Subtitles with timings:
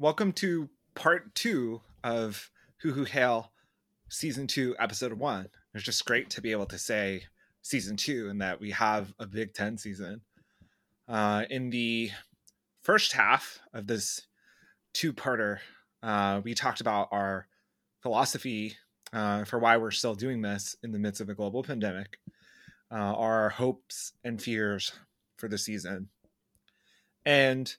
[0.00, 3.52] welcome to part two of Hoo Hoo Hail
[4.08, 5.48] season two, episode one.
[5.74, 7.24] It's just great to be able to say
[7.60, 10.22] season two and that we have a Big Ten season.
[11.06, 12.12] Uh, in the
[12.80, 14.22] first half of this
[14.94, 15.58] two parter,
[16.02, 17.46] uh, we talked about our
[18.00, 18.78] philosophy
[19.12, 22.18] uh, for why we're still doing this in the midst of a global pandemic,
[22.90, 24.92] uh, our hopes and fears
[25.36, 26.08] for the season.
[27.26, 27.76] And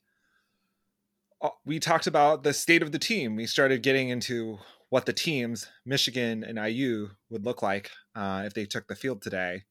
[1.66, 3.36] we talked about the state of the team.
[3.36, 4.60] We started getting into
[4.90, 9.22] what the teams, Michigan and IU, would look like uh, if they took the field
[9.22, 9.64] today.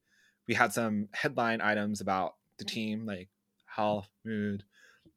[0.49, 3.29] We had some headline items about the team, like
[3.67, 4.65] health, mood,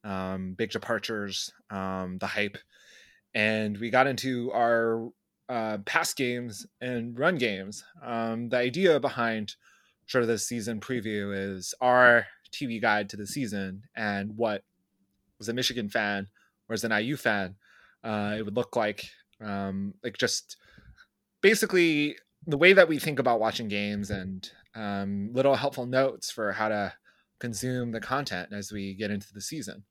[0.04, 2.58] um, big departures, um, the hype,
[3.34, 5.10] and we got into our
[5.50, 7.84] uh, pass games and run games.
[8.04, 9.56] Um, the idea behind
[10.08, 14.64] sort of the season preview is our TV guide to the season and what
[15.40, 16.28] was a Michigan fan
[16.70, 17.56] or as an IU fan,
[18.04, 19.06] uh, it would look like
[19.42, 20.58] um, like just
[21.42, 22.16] basically
[22.46, 26.70] the way that we think about watching games and um, little helpful notes for how
[26.70, 26.94] to
[27.40, 29.84] consume the content as we get into the season.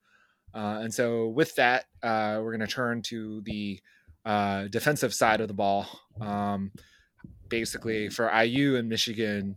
[0.54, 3.80] Uh, and so, with that, uh, we're going to turn to the
[4.24, 5.86] uh, defensive side of the ball.
[6.20, 6.72] Um,
[7.48, 9.56] basically, for IU and Michigan,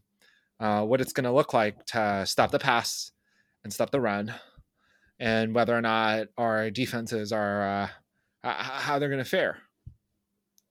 [0.59, 3.11] uh, what it's going to look like to stop the pass
[3.63, 4.33] and stop the run,
[5.19, 7.89] and whether or not our defenses are
[8.43, 9.57] uh, how they're going to fare.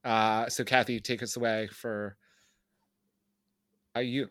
[0.05, 2.17] Uh, so, Kathy, take us away for
[3.97, 4.27] IU.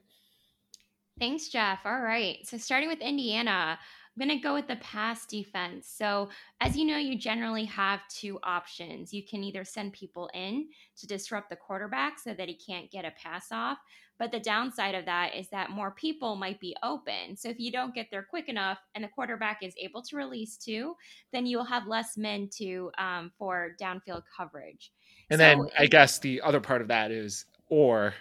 [1.19, 1.79] Thanks, Jeff.
[1.85, 2.37] All right.
[2.43, 3.77] So, starting with Indiana,
[4.15, 5.87] I'm going to go with the pass defense.
[5.89, 6.29] So,
[6.61, 9.13] as you know, you generally have two options.
[9.13, 13.05] You can either send people in to disrupt the quarterback so that he can't get
[13.05, 13.79] a pass off.
[14.19, 17.35] But the downside of that is that more people might be open.
[17.35, 20.57] So, if you don't get there quick enough and the quarterback is able to release
[20.57, 20.95] too,
[21.31, 24.91] then you'll have less men to um, for downfield coverage.
[25.29, 28.13] And so then I guess the other part of that is, or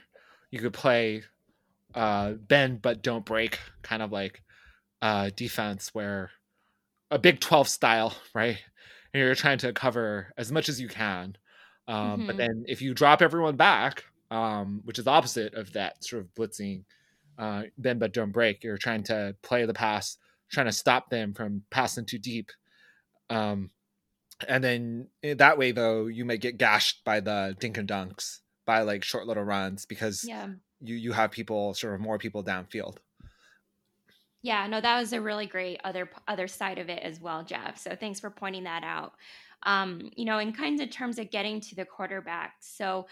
[0.50, 1.22] you could play
[1.94, 4.42] uh, bend but don't break, kind of like
[5.02, 6.30] uh, defense where
[7.10, 8.58] a Big 12 style, right?
[9.12, 11.36] And you're trying to cover as much as you can.
[11.86, 12.26] Um, mm-hmm.
[12.26, 16.34] But then if you drop everyone back, um, which is opposite of that sort of
[16.34, 16.84] blitzing,
[17.38, 20.16] uh, bend but don't break, you're trying to play the pass,
[20.50, 22.50] trying to stop them from passing too deep.
[23.28, 23.70] Um,
[24.48, 28.38] and then eh, that way, though, you may get gashed by the dink and dunks
[28.64, 30.48] by like short little runs because yeah.
[30.80, 32.96] you you have people sort of more people downfield.
[34.40, 37.78] Yeah, no, that was a really great other other side of it as well, Jeff.
[37.78, 39.12] So thanks for pointing that out.
[39.64, 42.54] Um, you know, in kinds of terms of getting to the quarterback.
[42.60, 43.06] So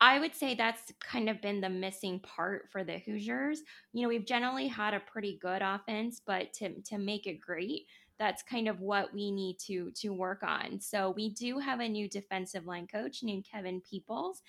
[0.00, 3.62] I would say that's kind of been the missing part for the Hoosiers.
[3.92, 7.86] You know, we've generally had a pretty good offense, but to to make it great,
[8.18, 10.80] that's kind of what we need to to work on.
[10.80, 14.42] So we do have a new defensive line coach named Kevin Peoples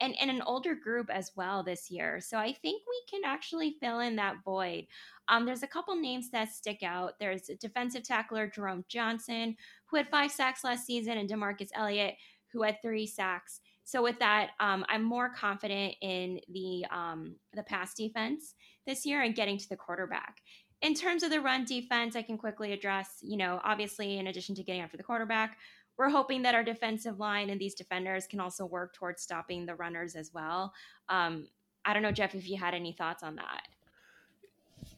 [0.00, 2.20] and, and an older group as well this year.
[2.20, 4.86] So I think we can actually fill in that void.
[5.28, 7.18] Um, there's a couple names that stick out.
[7.18, 9.56] There's defensive tackler Jerome Johnson,
[9.86, 12.16] who had five sacks last season, and Demarcus Elliott,
[12.52, 13.60] who had three sacks.
[13.86, 18.54] So with that, um, I'm more confident in the um, the pass defense
[18.84, 20.38] this year and getting to the quarterback.
[20.82, 23.18] In terms of the run defense, I can quickly address.
[23.22, 25.56] You know, obviously, in addition to getting after the quarterback,
[25.96, 29.76] we're hoping that our defensive line and these defenders can also work towards stopping the
[29.76, 30.72] runners as well.
[31.08, 31.46] Um,
[31.84, 33.62] I don't know, Jeff, if you had any thoughts on that.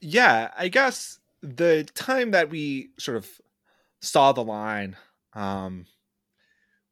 [0.01, 3.29] Yeah, I guess the time that we sort of
[4.01, 4.97] saw the line
[5.35, 5.85] um,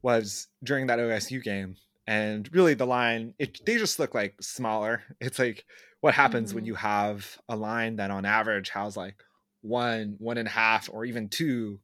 [0.02, 1.76] was during that OSU game.
[2.06, 5.02] And really, the line, it, they just look like smaller.
[5.20, 5.64] It's like
[6.00, 6.56] what happens mm-hmm.
[6.56, 9.22] when you have a line that on average has like
[9.62, 11.80] one, one and a half, or even two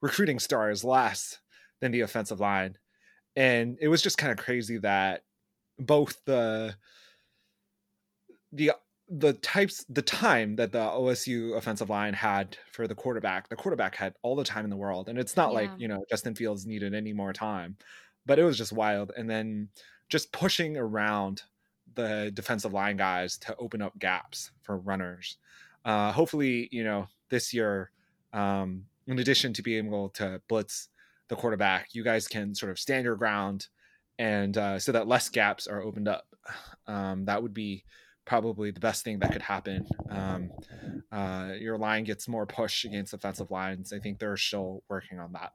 [0.00, 1.38] recruiting stars less
[1.80, 2.76] than the offensive line.
[3.36, 5.24] And it was just kind of crazy that
[5.78, 6.74] both the
[8.52, 8.72] the
[9.08, 13.94] the types the time that the OSU offensive line had for the quarterback, the quarterback
[13.94, 15.08] had all the time in the world.
[15.08, 15.60] And it's not yeah.
[15.60, 17.76] like, you know, Justin Fields needed any more time.
[18.26, 19.12] But it was just wild.
[19.16, 19.68] And then
[20.08, 21.42] just pushing around
[21.94, 25.38] the defensive line guys to open up gaps for runners.
[25.84, 27.90] Uh, hopefully, you know, this year,
[28.32, 30.88] um, in addition to being able to blitz
[31.28, 33.68] the quarterback, you guys can sort of stand your ground
[34.18, 36.26] and uh, so that less gaps are opened up.
[36.86, 37.84] Um, that would be
[38.24, 39.86] probably the best thing that could happen.
[40.10, 40.50] Um,
[41.10, 43.92] uh, your line gets more push against offensive lines.
[43.92, 45.52] I think they're still working on that.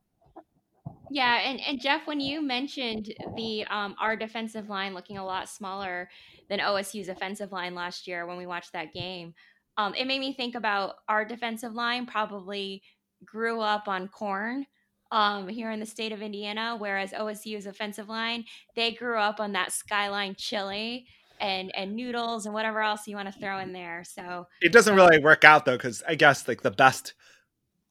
[1.09, 5.49] Yeah, and, and Jeff, when you mentioned the um, our defensive line looking a lot
[5.49, 6.09] smaller
[6.49, 9.33] than OSU's offensive line last year when we watched that game,
[9.77, 12.81] um, it made me think about our defensive line probably
[13.25, 14.65] grew up on corn
[15.11, 18.43] um, here in the state of Indiana, whereas OSU's offensive line,
[18.75, 21.07] they grew up on that skyline chili
[21.39, 24.03] and and noodles and whatever else you want to throw in there.
[24.03, 27.13] So it doesn't really work out though, because I guess like the best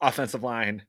[0.00, 0.82] offensive line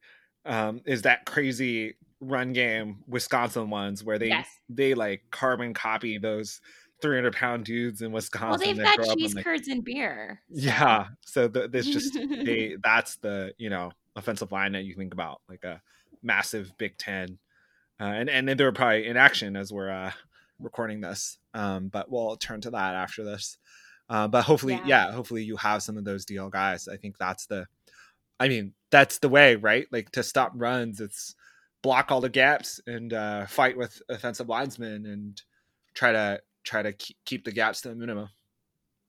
[0.46, 4.48] um, is that crazy run game Wisconsin ones where they yes.
[4.70, 6.62] they like carbon copy those
[7.02, 8.50] 300 pound dudes in Wisconsin.
[8.50, 10.42] Well, they've got cheese curds and beer.
[10.50, 15.14] Yeah, so the, it's just they that's the you know offensive line that you think
[15.14, 15.82] about like a
[16.24, 17.38] massive Big Ten,
[18.00, 20.12] uh, and and they're probably in action as we're uh,
[20.60, 21.38] recording this.
[21.54, 23.58] Um, but we'll turn to that after this.
[24.10, 25.08] Uh, but hopefully, yeah.
[25.08, 26.88] yeah, hopefully you have some of those deal guys.
[26.88, 27.66] I think that's the,
[28.40, 29.86] I mean, that's the way, right?
[29.92, 31.36] Like to stop runs, it's
[31.88, 35.42] block all the gaps and uh, fight with offensive linemen and
[35.94, 36.92] try to try to
[37.24, 38.28] keep the gaps to a minimum.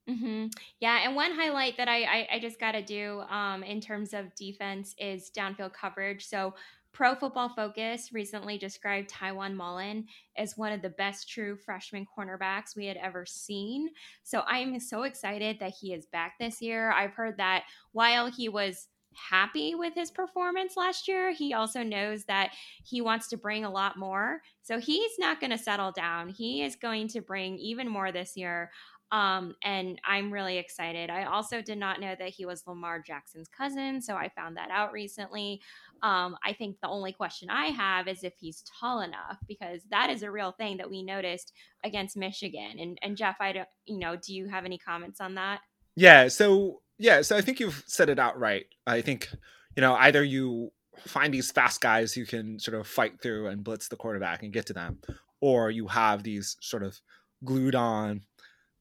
[0.09, 0.47] Mm-hmm.
[0.79, 4.15] Yeah, and one highlight that I I, I just got to do um, in terms
[4.15, 6.25] of defense is downfield coverage.
[6.25, 6.55] So
[6.93, 12.77] Pro Football Focus recently described Tiawan Mullen as one of the best true freshman cornerbacks
[12.77, 13.89] we had ever seen.
[14.23, 16.93] So I am so excited that he is back this year.
[16.93, 18.87] I've heard that while he was
[19.31, 21.33] happy with his performance last year.
[21.33, 22.51] He also knows that
[22.85, 24.41] he wants to bring a lot more.
[24.63, 26.29] So he's not going to settle down.
[26.29, 28.71] He is going to bring even more this year.
[29.11, 31.09] Um, and I'm really excited.
[31.09, 34.71] I also did not know that he was Lamar Jackson's cousin, so I found that
[34.71, 35.63] out recently.
[36.03, 40.11] Um, I think the only question I have is if he's tall enough, because that
[40.11, 41.53] is a real thing that we noticed
[41.85, 42.79] against Michigan.
[42.79, 45.61] And and Jeff, I don't, you know, do you have any comments on that?
[45.97, 46.29] Yeah.
[46.29, 48.67] So yeah, so I think you've said it out right.
[48.87, 49.29] I think,
[49.77, 50.71] you know, either you
[51.07, 54.53] find these fast guys who can sort of fight through and blitz the quarterback and
[54.53, 54.99] get to them,
[55.41, 57.01] or you have these sort of
[57.45, 58.23] glued on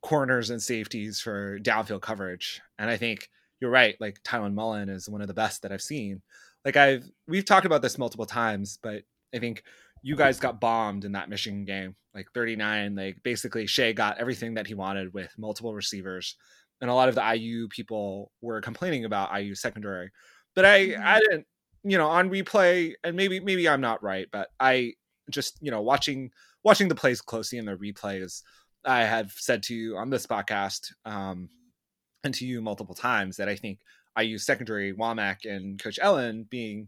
[0.01, 2.61] corners and safeties for downfield coverage.
[2.79, 3.29] And I think
[3.59, 3.95] you're right.
[3.99, 6.21] Like Tiawan Mullen is one of the best that I've seen.
[6.65, 9.03] Like I've we've talked about this multiple times, but
[9.33, 9.63] I think
[10.01, 12.95] you guys got bombed in that Michigan game, like 39.
[12.95, 16.35] Like basically Shea got everything that he wanted with multiple receivers
[16.81, 20.11] and a lot of the IU people were complaining about IU secondary.
[20.55, 21.03] But I mm-hmm.
[21.03, 21.45] I didn't
[21.83, 24.93] you know on replay and maybe maybe I'm not right, but I
[25.29, 26.31] just you know watching
[26.63, 28.41] watching the plays closely in the replays,
[28.85, 31.49] I have said to you on this podcast um,
[32.23, 33.79] and to you multiple times that I think
[34.19, 36.87] IU secondary Wommack and Coach Allen being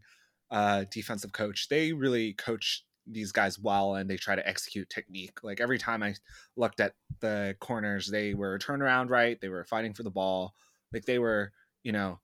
[0.52, 5.44] a defensive coach, they really coach these guys well and they try to execute technique.
[5.44, 6.16] Like every time I
[6.56, 10.54] looked at the corners, they were turned around right, they were fighting for the ball,
[10.94, 11.52] like they were,
[11.84, 12.20] you know,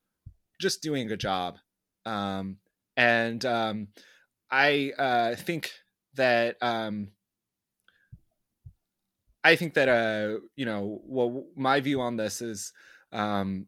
[0.60, 1.58] just doing a good job.
[2.06, 2.58] Um,
[2.98, 3.88] and um,
[4.50, 5.72] I uh, think
[6.16, 7.10] that um,
[9.44, 12.74] I think that uh, you know, well, my view on this is
[13.12, 13.68] um,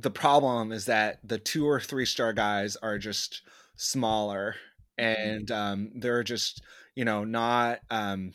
[0.00, 3.42] the problem is that the two or three star guys are just
[3.76, 4.54] smaller
[4.98, 5.20] mm-hmm.
[5.20, 6.62] and um, they're just
[6.94, 8.32] you know not um,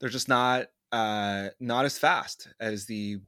[0.00, 3.18] they're just not uh, not as fast as the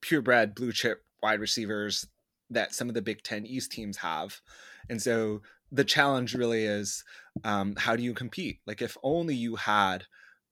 [0.00, 2.06] purebred blue chip wide receivers
[2.48, 4.40] that some of the Big Ten East teams have,
[4.88, 7.04] and so the challenge really is
[7.44, 8.58] um, how do you compete?
[8.66, 10.04] Like if only you had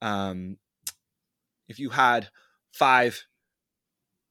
[0.03, 0.59] um,
[1.69, 2.29] if you had
[2.73, 3.25] five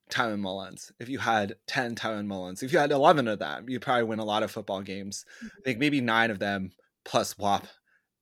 [0.10, 3.82] Tiawan Mullens, if you had 10 Tiawan Mullens, if you had 11 of them, you'd
[3.82, 5.26] probably win a lot of football games.
[5.42, 5.80] I think mm-hmm.
[5.80, 6.72] maybe nine of them
[7.04, 7.68] plus Whop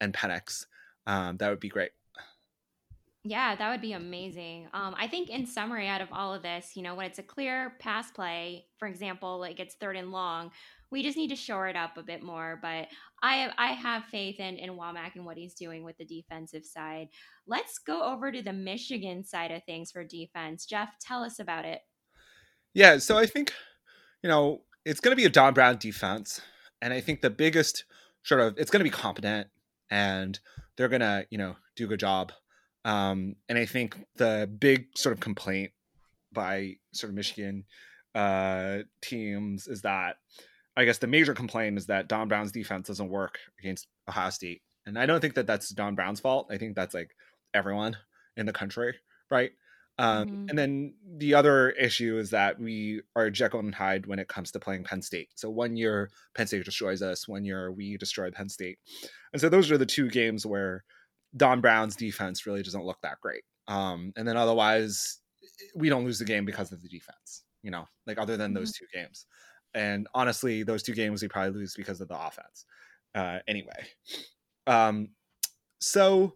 [0.01, 0.65] and Penix.
[1.07, 1.91] Um, that would be great.
[3.27, 4.67] Yeah, that would be amazing.
[4.71, 7.23] Um, I think in summary, out of all of this, you know, when it's a
[7.23, 10.51] clear pass play, for example, like it's third and long,
[10.91, 12.59] we just need to shore it up a bit more.
[12.61, 12.87] But
[13.23, 16.65] I have, I have faith in in Wommack and what he's doing with the defensive
[16.65, 17.07] side.
[17.47, 20.67] Let's go over to the Michigan side of things for defense.
[20.67, 21.81] Jeff, tell us about it.
[22.75, 23.53] Yeah, so I think
[24.21, 26.41] you know it's going to be a Don Brown defense,
[26.79, 27.85] and I think the biggest
[28.21, 29.47] sort of it's going to be competent
[29.89, 30.39] and
[30.77, 32.31] they're going to you know do a good job.
[32.85, 35.71] Um, and I think the big sort of complaint
[36.31, 37.65] by sort of Michigan
[38.13, 40.17] uh, teams is that
[40.77, 44.61] I guess the major complaint is that Don Brown's defense doesn't work against Ohio State,
[44.85, 46.47] and I don't think that that's Don Brown's fault.
[46.51, 47.15] I think that's like
[47.53, 47.97] everyone
[48.37, 48.93] in the country,
[49.31, 49.51] right?
[49.97, 50.49] Um, mm-hmm.
[50.49, 54.51] And then the other issue is that we are Jekyll and Hyde when it comes
[54.51, 55.29] to playing Penn State.
[55.35, 58.77] So one year Penn State destroys us, one year we destroy Penn State,
[59.33, 60.83] and so those are the two games where
[61.37, 63.43] Don Brown's defense really doesn't look that great.
[63.67, 65.19] Um, and then otherwise,
[65.75, 67.43] we don't lose the game because of the defense.
[67.63, 68.59] You know, like other than mm-hmm.
[68.59, 69.25] those two games.
[69.73, 72.65] And honestly, those two games we probably lose because of the offense.
[73.13, 73.85] Uh, anyway,
[74.67, 75.09] um,
[75.79, 76.33] so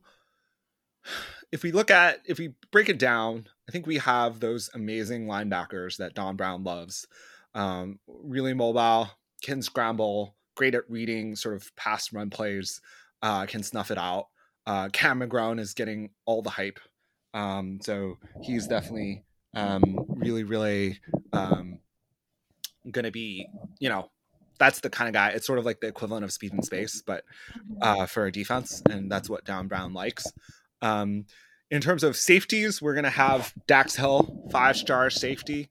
[1.51, 5.25] if we look at if we break it down, I think we have those amazing
[5.25, 7.07] linebackers that Don Brown loves.
[7.55, 9.09] Um, really mobile,
[9.41, 12.79] can scramble, great at reading sort of past run plays,
[13.21, 14.27] uh, can snuff it out.
[14.69, 14.87] Uh,
[15.57, 16.79] is getting all the hype.
[17.33, 19.23] Um, so he's definitely
[19.55, 20.99] um, really, really
[21.33, 21.79] um,
[22.91, 23.47] going to be,
[23.79, 24.11] you know,
[24.59, 25.29] that's the kind of guy.
[25.29, 27.23] It's sort of like the equivalent of speed and space, but
[27.57, 27.77] mm-hmm.
[27.81, 30.31] uh, for a defense, and that's what Don Brown likes.
[30.83, 31.25] Um,
[31.71, 35.69] in terms of safeties, we're going to have Dax Hill, five star safety.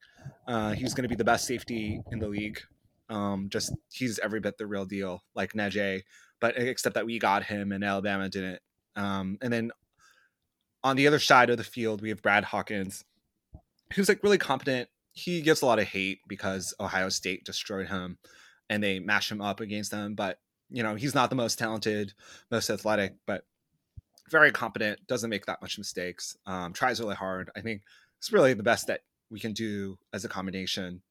[0.48, 2.60] Uh, he's going to be the best safety in the league.
[3.08, 6.02] Um, just he's every bit the real deal, like Neje,
[6.40, 8.60] but except that we got him and Alabama didn't.
[8.96, 9.70] Um, and then
[10.82, 13.04] on the other side of the field, we have Brad Hawkins,
[13.94, 14.88] who's like really competent.
[15.12, 18.18] He gets a lot of hate because Ohio State destroyed him
[18.70, 20.14] and they mash him up against them.
[20.14, 20.38] But
[20.70, 22.12] you know, he's not the most talented,
[22.50, 23.44] most athletic, but
[24.30, 25.06] very competent.
[25.06, 26.36] Doesn't make that much mistakes.
[26.46, 27.50] Um, tries really hard.
[27.56, 27.82] I think
[28.18, 31.02] it's really the best that we can do as a combination.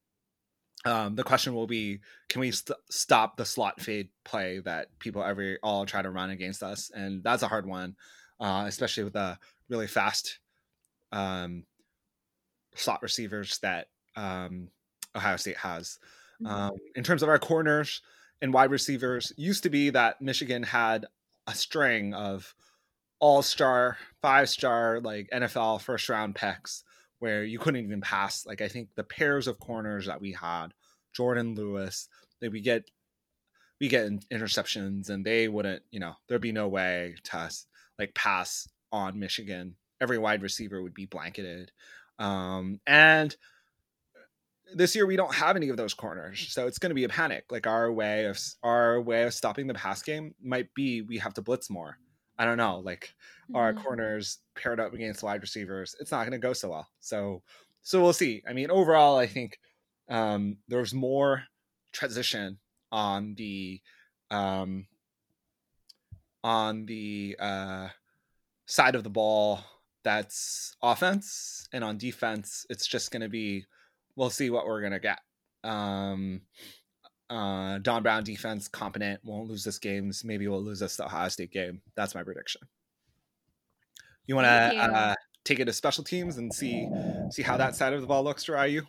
[0.88, 5.22] Um, the question will be, can we st- stop the slot fade play that people
[5.22, 6.90] every all try to run against us?
[6.94, 7.94] And that's a hard one,
[8.40, 10.38] uh, especially with the really fast
[11.12, 11.64] um,
[12.74, 14.68] slot receivers that um,
[15.14, 15.98] Ohio State has.
[16.42, 16.54] Mm-hmm.
[16.54, 18.00] Um, in terms of our corners
[18.40, 21.06] and wide receivers, used to be that Michigan had
[21.46, 22.54] a string of
[23.20, 26.84] all star, five star, like NFL first round picks
[27.18, 28.46] where you couldn't even pass.
[28.46, 30.68] Like I think the pairs of corners that we had,
[31.18, 32.08] Jourdan Lewis,
[32.40, 32.90] that we get
[33.80, 37.50] we get interceptions and they wouldn't, you know, there'd be no way to
[37.98, 39.76] like pass on Michigan.
[40.00, 41.72] Every wide receiver would be blanketed.
[42.18, 43.36] Um, and
[44.74, 47.08] this year we don't have any of those corners so it's going to be a
[47.08, 51.18] panic like our way of our way of stopping the pass game might be we
[51.18, 51.96] have to blitz more
[52.38, 53.56] i don't know like mm-hmm.
[53.56, 57.42] our corners paired up against wide receivers it's not going to go so well so
[57.82, 59.58] so we'll see i mean overall i think
[60.08, 61.44] um there's more
[61.92, 62.58] transition
[62.90, 63.80] on the
[64.30, 64.86] um
[66.44, 67.88] on the uh
[68.66, 69.60] side of the ball
[70.04, 73.64] that's offense and on defense it's just going to be
[74.18, 75.20] we'll see what we're gonna get.
[75.64, 76.42] Um,
[77.30, 80.24] uh, Don Brown defense competent, won't lose this games.
[80.24, 81.80] Maybe we'll lose this the Ohio State game.
[81.94, 82.62] That's my prediction.
[84.26, 86.86] You want to uh, take it to special teams and see
[87.30, 88.82] see how that side of the ball looks for IU?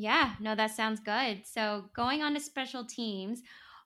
[0.00, 1.42] Yeah, no, that sounds good.
[1.46, 3.42] So going on to special teams,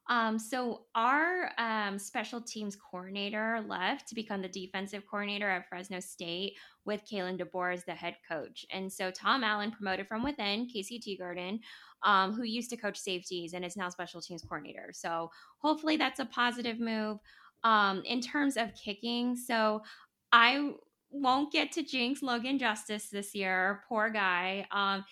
[0.09, 5.99] um, so our um, special teams coordinator left to become the defensive coordinator at Fresno
[5.99, 6.55] State
[6.85, 8.65] with Kalen DeBoer as the head coach.
[8.71, 11.59] And so Tom Allen promoted from within Kasey Teegardin,
[12.05, 14.91] um, who used to coach safeties and is now special teams coordinator.
[14.93, 17.19] So hopefully that's a positive move.
[17.65, 19.83] Um, in terms of kicking, so
[20.31, 20.75] I
[21.11, 23.83] won't get to jinx Logan Justus this year.
[23.89, 24.67] Poor guy.
[24.71, 25.05] Um,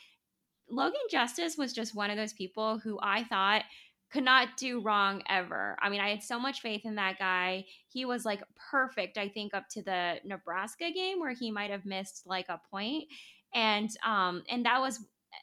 [0.72, 3.62] Logan Justus was just one of those people who I thought–
[4.12, 5.76] could not do wrong ever.
[5.80, 7.64] I mean, I had so much faith in that guy.
[7.88, 11.86] He was like perfect, I think, up to the Nebraska game where he might have
[11.86, 13.04] missed like a point.
[13.54, 15.00] And um and that was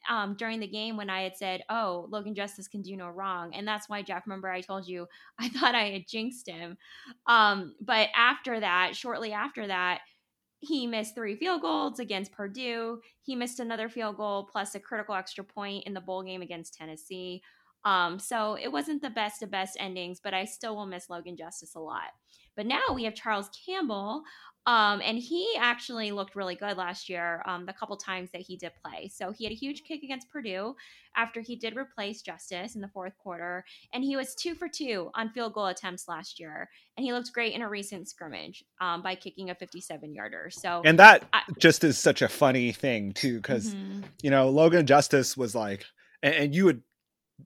[0.07, 3.55] um during the game when I had said, Oh, Logan Justus can do no wrong.
[3.55, 5.07] And that's why Jeff, remember I told you
[5.39, 6.77] I thought I had jinxed him.
[7.25, 10.01] Um, but after that, shortly after that,
[10.59, 12.99] he missed three field goals against Purdue.
[13.21, 16.73] He missed another field goal plus a critical extra point in the bowl game against
[16.73, 17.41] Tennessee.
[17.85, 21.37] Um, so it wasn't the best of best endings, but I still will miss Logan
[21.37, 22.11] Justus a lot.
[22.57, 24.23] But now we have Charles Campbell,
[24.69, 28.55] um, and he actually looked really good last year, um, the couple times that he
[28.55, 29.09] did play.
[29.11, 30.75] So he had a huge kick against Purdue
[31.15, 33.65] after he did replace Justus in the fourth quarter.
[33.93, 36.69] And he was two for two on field goal attempts last year.
[36.95, 40.51] And he looked great in a recent scrimmage um, by kicking a 57 yarder.
[40.51, 44.01] So, and that I, just is such a funny thing, too, because, mm-hmm.
[44.21, 45.83] you know, Logan Justus was like,
[46.21, 46.83] and, and you would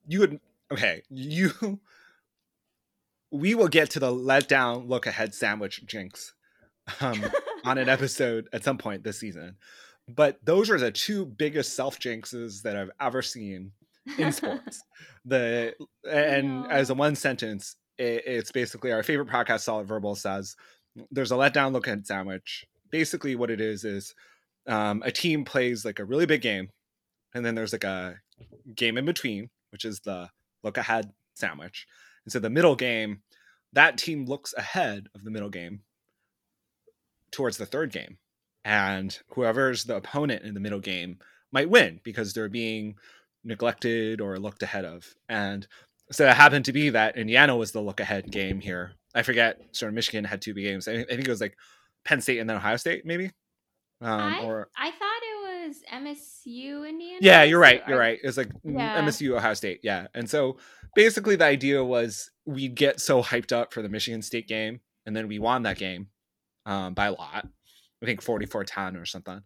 [0.07, 0.39] you would
[0.71, 1.79] okay you
[3.31, 6.33] we will get to the letdown look ahead sandwich jinx
[7.01, 7.23] um,
[7.65, 9.55] on an episode at some point this season.
[10.07, 13.71] But those are the two biggest self jinxes that i've ever seen
[14.17, 14.81] in sports.
[15.25, 15.73] The
[16.11, 20.57] and as a one sentence it, it's basically our favorite podcast solid verbal says
[21.11, 22.65] there's a letdown look ahead sandwich.
[22.91, 24.13] Basically what it is is
[24.67, 26.67] um, a team plays like a really big game
[27.33, 28.19] and then there's like a
[28.75, 30.29] game in between which is the
[30.63, 31.87] look ahead sandwich.
[32.25, 33.21] And so the middle game,
[33.73, 35.81] that team looks ahead of the middle game
[37.33, 38.17] towards the third game.
[38.63, 41.17] And whoever's the opponent in the middle game
[41.51, 42.95] might win because they're being
[43.43, 45.13] neglected or looked ahead of.
[45.27, 45.67] And
[46.11, 48.93] so it happened to be that Indiana was the look ahead game here.
[49.13, 50.87] I forget, sort of Michigan had two games.
[50.87, 51.57] I think it was like
[52.05, 53.31] Penn State and then Ohio State, maybe.
[54.01, 57.19] Um, I, or I thought it was MSU Indiana.
[57.21, 57.81] Yeah, you're right.
[57.87, 58.19] You're right.
[58.23, 59.01] It's like Yeah.
[59.01, 59.79] MSU Ohio State.
[59.83, 60.07] Yeah.
[60.13, 60.57] And so
[60.95, 65.15] basically the idea was we'd get so hyped up for the Michigan State game, and
[65.15, 66.07] then we won that game
[66.65, 67.47] um, by a lot.
[68.01, 69.41] I think 44-10 or something.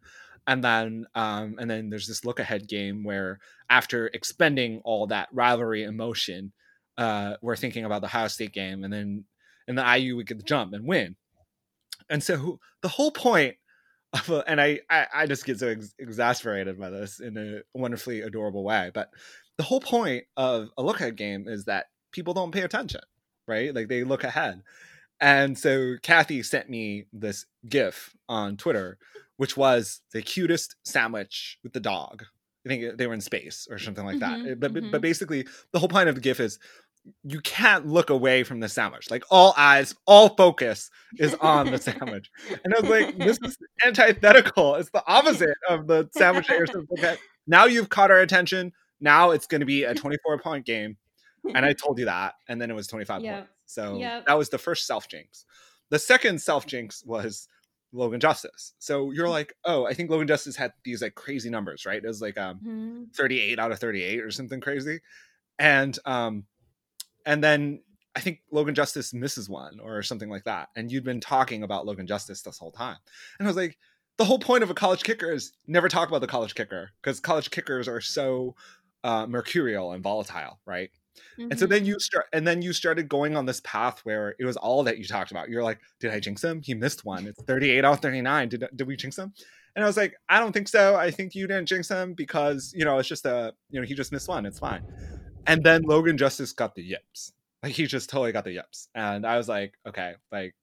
[0.47, 5.27] And then um, and then there's this look ahead game where after expending all that
[5.33, 6.53] rivalry emotion,
[6.97, 9.25] uh, we're thinking about the Ohio State game, and then
[9.67, 11.17] and the IU would get the jump and win.
[12.09, 13.55] And so the whole point
[14.13, 17.77] of a, and I, I I just get so ex- exasperated by this in a
[17.77, 18.89] wonderfully adorable way.
[18.93, 19.09] But
[19.57, 23.01] the whole point of a look ahead game is that people don't pay attention,
[23.49, 23.75] right?
[23.75, 24.63] Like they look ahead.
[25.19, 28.97] And so Kathy sent me this GIF on Twitter,
[29.37, 32.23] which was the cutest sandwich with the dog.
[32.65, 34.39] I think they were in space or something like that.
[34.39, 34.91] Mhm, But but- mhm.
[34.91, 36.59] but basically, the whole point of the GIF is
[37.23, 39.09] you can't look away from the sandwich.
[39.09, 42.29] Like all eyes, all focus is on the sandwich.
[42.65, 44.75] And I was like, this is antithetical.
[44.75, 47.17] It's the opposite of the sandwich that you're supposed to look at.
[47.47, 48.73] Now you've caught our attention.
[48.99, 50.97] Now it's going to be a 24 point game.
[51.55, 52.33] And I told you that.
[52.49, 53.35] And then it was 25 Yep.
[53.35, 53.51] points.
[53.67, 54.25] So Yep.
[54.25, 55.45] that was the first self jinx.
[55.89, 57.47] The second self jinx was
[57.93, 58.73] Logan Justus.
[58.79, 62.03] So you're like, oh, I think Logan Justus had these like crazy numbers, right?
[62.03, 63.15] It was like um Mhm.
[63.15, 64.99] 38 out of 38 or something crazy.
[65.59, 66.45] And um
[67.25, 67.83] and then
[68.15, 70.69] I think Logan Justus misses one or something like that.
[70.75, 72.97] And you'd been talking about Logan Justus this whole time.
[73.37, 73.77] And I was like,
[74.17, 77.19] the whole point of a college kicker is never talk about the college kicker because
[77.19, 78.55] college kickers are so
[79.03, 80.89] uh, mercurial and volatile, right?
[81.37, 81.69] And so Mhm.
[81.69, 84.83] then you start, and then you started going on this path where it was all
[84.83, 85.49] that you talked about.
[85.49, 86.61] You're like, did I jinx him?
[86.61, 87.27] He missed one.
[87.27, 88.49] It's 38 out of 39.
[88.49, 89.33] Did did we jinx him?
[89.75, 90.95] And I was like, I don't think so.
[90.95, 93.93] I think you didn't jinx him because you know it's just a you know he
[93.93, 94.45] just missed one.
[94.45, 94.83] It's fine.
[95.45, 97.33] And then Logan Justus got the yips.
[97.63, 98.89] Like he just totally got the yips.
[98.93, 100.55] And I was like, okay, like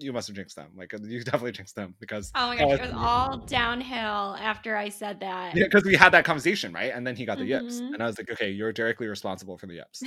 [0.00, 0.70] you must have jinxed them.
[0.76, 4.88] Like you definitely jinxed them because Oh my gosh, it was all downhill after I
[4.88, 5.56] said that.
[5.56, 6.92] yeah, because we had that conversation, right?
[6.94, 7.94] And then he got the yips, Mhm.
[7.94, 10.02] and I was like, okay, you're directly responsible for the yips.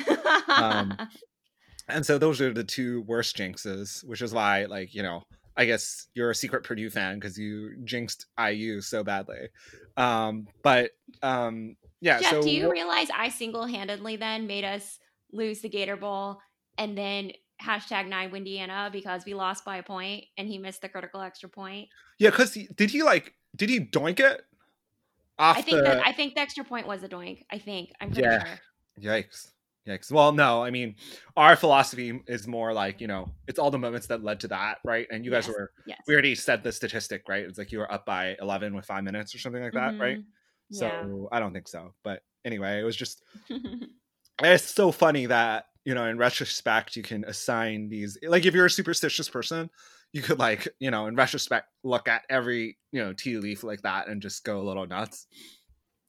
[0.50, 0.98] Um,
[1.88, 5.24] and so those are the two worst jinxes, which is why, like, you know,
[5.56, 9.50] I guess you're a secret Purdue fan because you jinxed IU so badly.
[9.98, 14.98] Um, but um, yeah, Jeff, so do you realize I single handedly then made us
[15.32, 16.40] lose the Gator Bowl
[16.77, 20.89] and then hashtag nine Windiana because we lost by a point and he missed the
[20.89, 21.89] critical extra point?
[22.20, 24.42] yeah, because did he like did he doink it
[25.39, 25.83] I think the?
[25.83, 27.44] that I think the extra point was a doink.
[27.51, 27.92] I think.
[28.00, 28.44] I'm pretty Yeah.
[28.46, 28.59] sure.
[29.13, 29.51] Yikes.
[29.87, 30.11] Yikes.
[30.11, 30.96] Well, no, I mean,
[31.35, 34.77] our philosophy is more like, you know, it's all the moments that led to that,
[34.85, 35.07] right?
[35.11, 35.55] And you guys Yes.
[35.55, 36.00] were, Yes.
[36.07, 37.44] we already said the statistic, right?
[37.44, 40.20] It's like you were up by 11 with five minutes or something like that, right?
[40.20, 40.25] Mhm.
[40.72, 41.94] So I don't think so.
[42.03, 43.22] But anyway, it was just,
[44.42, 48.65] it's so funny that, you know, in retrospect, you can assign these, like if you're
[48.67, 49.69] a superstitious person,
[50.13, 53.81] you could like, you know, in retrospect, look at every, you know, tea leaf like
[53.81, 55.27] that and just go a little nuts.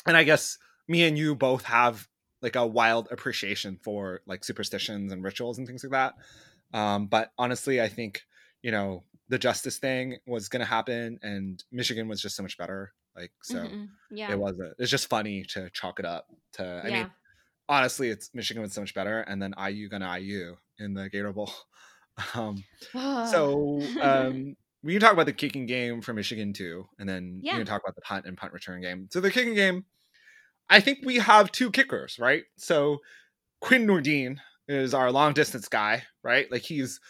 [0.07, 2.07] And I guess me and you both have
[2.43, 6.79] like a wild appreciation for like superstitions and rituals and things like that.
[6.79, 8.23] Um, but honestly, I think,
[8.63, 12.59] you know, the Justus thing was going to happen and Michigan was just so much
[12.59, 12.93] better.
[13.17, 13.89] Like, so Mhm.
[14.11, 14.31] yeah.
[14.33, 16.95] it wasn't, it's just funny to chalk it up to, I yeah.
[16.99, 17.11] mean,
[17.69, 19.21] honestly, it's Michigan was so much better.
[19.21, 21.51] And then IU gonna IU in the Gator Bowl.
[22.37, 27.41] Um, so um, we can talk about the kicking game for Michigan too, and then
[27.43, 29.09] we can talk about the punt and punt return game.
[29.11, 29.85] So the kicking game,
[30.71, 32.45] I think we have two kickers, right?
[32.57, 33.01] So
[33.61, 34.37] Quinn Nordin
[34.69, 36.51] is our long distance guy, right?
[36.53, 37.01] Like he's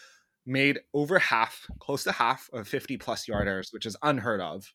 [0.45, 4.73] made over half, close to half of 50 plus yarders, which is unheard of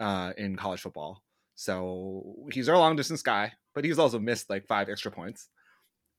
[0.00, 1.22] uh, in college football.
[1.54, 5.50] So he's our long distance guy, but he's also missed like five extra points.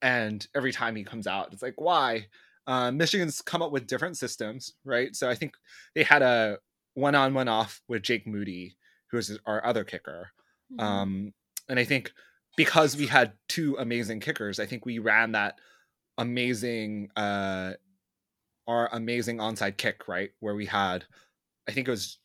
[0.04, 2.28] And every time he comes out, it's like, why?
[2.68, 5.16] Uh, Michigan's come up with different systems, right?
[5.16, 5.56] So I think
[5.96, 6.60] they had a
[6.94, 8.78] one on, one off with Jake Moody,
[9.10, 10.30] who is our other kicker.
[10.72, 10.84] Mhm.
[10.84, 11.34] Um,
[11.68, 12.12] and I think
[12.56, 15.56] because we had two amazing kickers, I think we ran that
[16.20, 17.74] amazing, uh,
[18.68, 20.30] our amazing onside kick, right?
[20.42, 21.06] Where we had,
[21.68, 22.20] I think it was,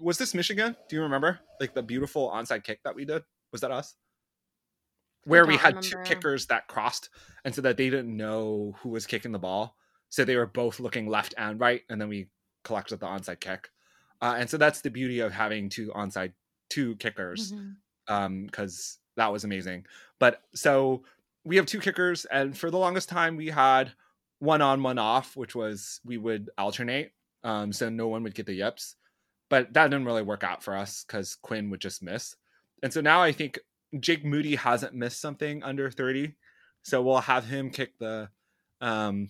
[0.00, 0.74] was this Michigan?
[0.88, 1.38] Do you remember?
[1.60, 3.22] Like the beautiful onside kick that we did?
[3.52, 3.94] Was that us?
[5.24, 7.10] Where we had two kickers that crossed,
[7.44, 9.76] and so that they didn't know who was kicking the ball.
[10.10, 12.28] So they were both looking left and right, and then we
[12.62, 13.70] collected the onside kick.
[14.22, 16.32] Uh, and so that's the beauty of having two onside,
[16.70, 17.76] two kickers Mhm.
[18.08, 19.86] um because that was amazing
[20.18, 21.04] but so
[21.44, 23.92] we have two kickers and for the longest time we had
[24.40, 27.12] one on one off which was we would alternate
[27.44, 28.96] um so no one would get the yips
[29.50, 32.34] but that didn't really work out for us because quinn would just miss
[32.82, 33.58] and so now i think
[34.00, 36.34] jake moody hasn't missed something under 30
[36.82, 38.28] so we'll have him kick the
[38.80, 39.28] um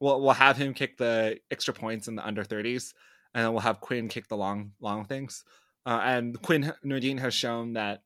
[0.00, 2.92] we'll, we'll have him kick the extra points in the under 30s
[3.34, 5.44] and then we'll have quinn kick the long long things
[5.86, 8.02] Uh, and Quinn Nordin has shown that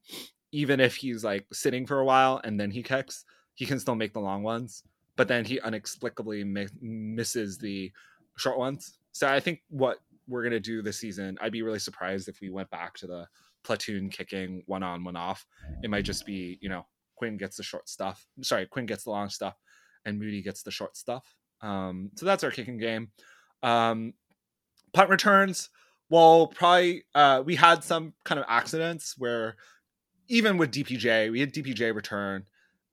[0.53, 3.97] even if he's like sitting for a while and then he kicks, he can still
[3.97, 4.85] make the long ones.
[5.17, 7.91] But then he inexplicably mi- misses the
[8.37, 8.99] short ones.
[9.13, 12.51] So I think what we're gonna do this season, I'd be really surprised if we
[12.51, 13.27] went back to the
[13.64, 15.46] platoon kicking one on, one off.
[15.83, 18.27] It might just be, you know, Quinn gets the short stuff.
[18.40, 19.55] Sorry, Quinn gets the long stuff,
[20.05, 21.25] and Moody gets the short stuff.
[21.61, 23.12] Um, so that's our kicking game.
[23.62, 24.14] Um,
[24.92, 25.70] punt returns.
[26.11, 29.57] Well, probably uh, we had some kind of accidents where
[30.29, 32.44] even with DPJ, we had DPJ return,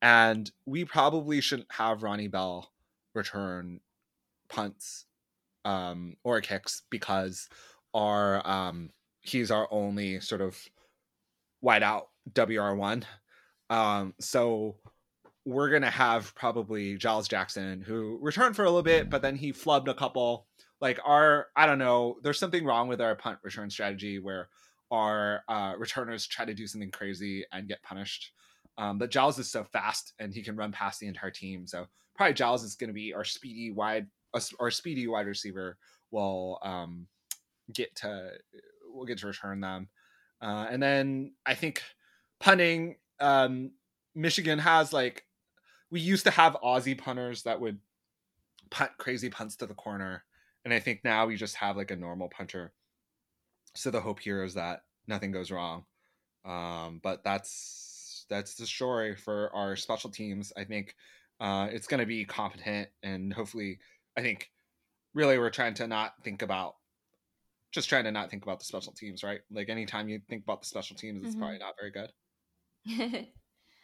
[0.02, 2.72] and we probably shouldn't have Ronnie Bell
[3.14, 3.80] return
[4.48, 5.06] punts
[5.66, 7.50] um, or kicks because
[7.94, 8.92] our um,
[9.30, 10.58] he's our only sort of
[11.62, 13.04] wide out WR1.
[13.70, 14.76] Um, so
[15.46, 19.54] we're gonna have probably Giles Jackson who returned for a little bit, but then he
[19.54, 20.48] flubbed a couple.
[20.82, 24.50] Like our, I don't know, there's something wrong with our punt return strategy where
[24.92, 28.32] our uh, returners try to do something crazy and get punished.
[28.78, 31.68] Um, but Giles is so fast and he can run past the entire team.
[31.68, 34.08] So probably Giles is going to be our speedy wide,
[34.60, 35.78] our speedy wide receiver.
[36.12, 37.06] Will um,
[37.72, 38.32] get to
[39.00, 39.90] we'll get to return them,
[40.42, 41.82] uh, and then I think
[42.40, 42.98] punting.
[43.20, 43.72] Um,
[44.16, 45.26] Michigan has like
[45.92, 47.80] we used to have Aussie punters that would
[48.70, 50.24] punt crazy punts to the corner,
[50.66, 52.74] and I think now we just have like a normal punter.
[53.76, 55.86] So the hope here is that nothing goes wrong.
[56.46, 60.54] Um, but that's that's the story for our special teams.
[60.56, 60.96] I think
[61.40, 63.80] uh, it's going to be competent, and hopefully,
[64.18, 64.52] I think
[65.14, 66.76] really we're trying to not think about
[67.72, 69.42] just trying to not think about the special teams, right?
[69.52, 71.40] Like anytime you think about the special teams, it's mm-hmm.
[71.40, 73.28] probably not very good.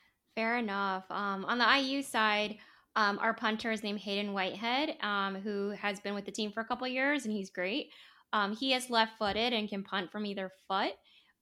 [0.35, 1.05] Fair enough.
[1.09, 2.57] Um, on the IU side,
[2.95, 6.61] um, our punter is named Hayden Whitehead, um, who has been with the team for
[6.61, 7.89] a couple years, and he's great.
[8.33, 10.93] Um, he is left-footed and can punt from either foot.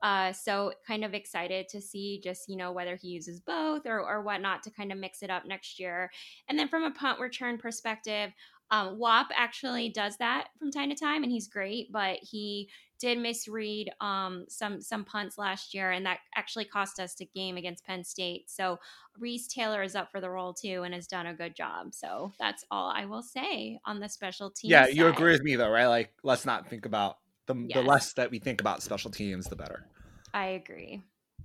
[0.03, 4.01] Uh, so kind of excited to see just you know whether he uses both or
[4.01, 6.11] or whatnot to kind of mix it up next year.
[6.49, 8.31] And then from a punt return perspective,
[8.73, 11.91] um, Whop actually does that from time to time, and he's great.
[11.91, 17.13] But he did misread um, some some punts last year, and that actually cost us
[17.13, 18.49] the game against Penn State.
[18.49, 18.79] So
[19.19, 21.93] Reese Taylor is up for the role too, and has done a good job.
[21.93, 24.71] So that's all I will say on the special team.
[24.71, 24.95] Yeah, side.
[24.95, 25.87] you agree with me though, right?
[25.87, 27.77] Like, let's not think about the yes.
[27.77, 29.85] the less that we think about special teams, the better.
[30.33, 31.03] I agree.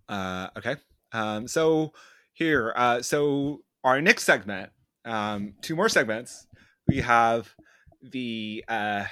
[0.09, 0.77] Uh, okay.
[1.12, 1.93] Um, so
[2.33, 4.71] here, uh, so our next segment,
[5.05, 6.47] um, two more segments
[6.88, 7.55] we have
[8.03, 9.05] the uh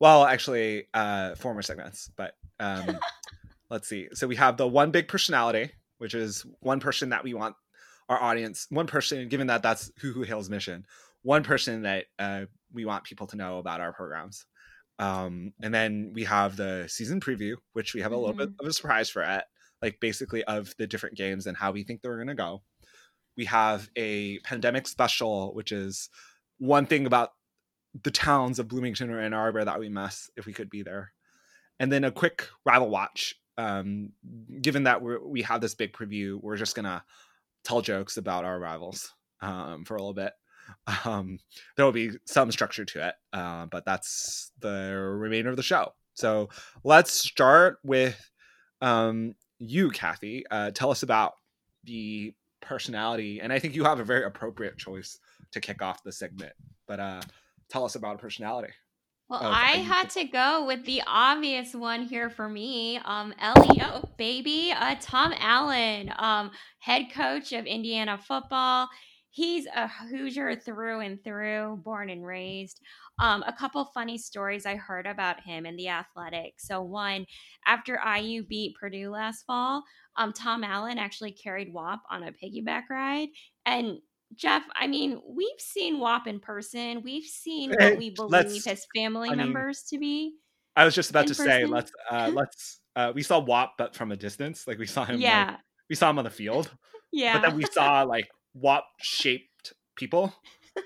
[0.00, 2.98] well actually uh former segments but um
[3.70, 4.08] let's see.
[4.12, 7.54] So we have the one big personality which is one person that we want
[8.08, 10.84] our audience one person given that that's who who hails mission
[11.22, 14.46] one person that uh, we want people to know about our programs.
[14.98, 18.50] Um and then we have the season preview which we have a little mm-hmm.
[18.50, 19.44] bit of a surprise for it
[19.80, 22.62] like basically of the different games and how we think they're going to go.
[23.36, 26.10] We have a pandemic special which is
[26.60, 27.32] one thing about
[28.04, 31.12] the towns of Bloomington or Ann Arbor that we miss if we could be there.
[31.80, 33.34] And then a quick rival watch.
[33.58, 34.10] Um,
[34.62, 37.02] given that we we have this big preview, we're just gonna
[37.64, 40.32] tell jokes about our rivals um, for a little bit.
[41.04, 41.40] Um,
[41.76, 45.94] there will be some structure to it, uh, but that's the remainder of the show.
[46.14, 46.48] So
[46.84, 48.30] let's start with
[48.80, 50.44] um, you, Kathy.
[50.50, 51.32] Uh, tell us about
[51.84, 55.18] the personality, and I think you have a very appropriate choice
[55.52, 56.52] to kick off the segment.
[56.86, 57.20] But uh,
[57.68, 58.72] tell us about a personality.
[59.30, 62.98] Well, I had to go with the obvious one here for me.
[63.04, 66.50] Um, Elio, baby, uh, Tom Allen, um,
[66.80, 68.88] head coach of Indiana football.
[69.30, 72.80] He's a Hoosier through and through, born and raised.
[73.20, 76.54] Um, a couple funny stories I heard about him in the athletic.
[76.58, 77.24] So, one,
[77.66, 79.84] after IU beat Purdue last fall,
[80.16, 83.28] um, Tom Allen actually carried Whop on a piggyback ride.
[83.64, 83.98] And
[84.34, 87.02] Jeff, I mean, we've seen Whop in person.
[87.02, 90.34] We've seen what we believe his family I members mean, to be.
[90.76, 91.46] I was just about to person.
[91.46, 94.66] say, let's uh let's uh we saw Whop but from a distance.
[94.66, 95.46] Like we saw him Yeah.
[95.46, 96.70] Like, we saw him on the field.
[97.12, 97.40] Yeah.
[97.40, 100.32] But then we saw like Whop shaped people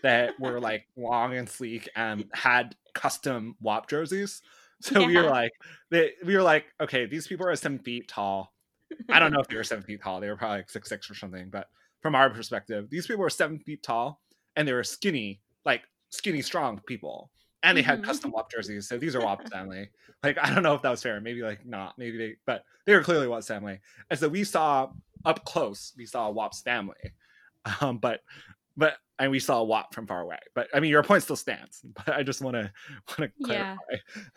[0.02, 4.40] that were like long and sleek and had custom Whop jerseys.
[4.80, 5.07] So yeah.
[5.07, 5.52] we were like,
[5.90, 8.52] they, we were like, okay, these people are seven feet tall.
[9.09, 10.20] I don't know if they were seven feet tall.
[10.20, 11.48] They were probably like six six or something.
[11.48, 11.68] But
[12.05, 14.21] from our perspective, these people were seven feet tall
[14.57, 17.31] and they were skinny, like skinny, strong people.
[17.62, 18.05] And they had mm-hmm.
[18.05, 18.87] custom Whop jerseys.
[18.87, 19.88] So these are Whop family.
[20.23, 21.19] Like, I don't know if that was fair.
[21.23, 21.95] Maybe like not.
[21.97, 23.81] Maybe they, but they were clearly Whop family.
[24.11, 24.90] And so we saw
[25.25, 27.14] up close, we saw a Whop's family.
[27.81, 28.21] Um, but
[28.77, 30.37] but and we saw a Whop from far away.
[30.55, 31.81] But I mean, your point still stands.
[32.05, 32.71] But I just want to
[33.19, 33.81] want to clarify.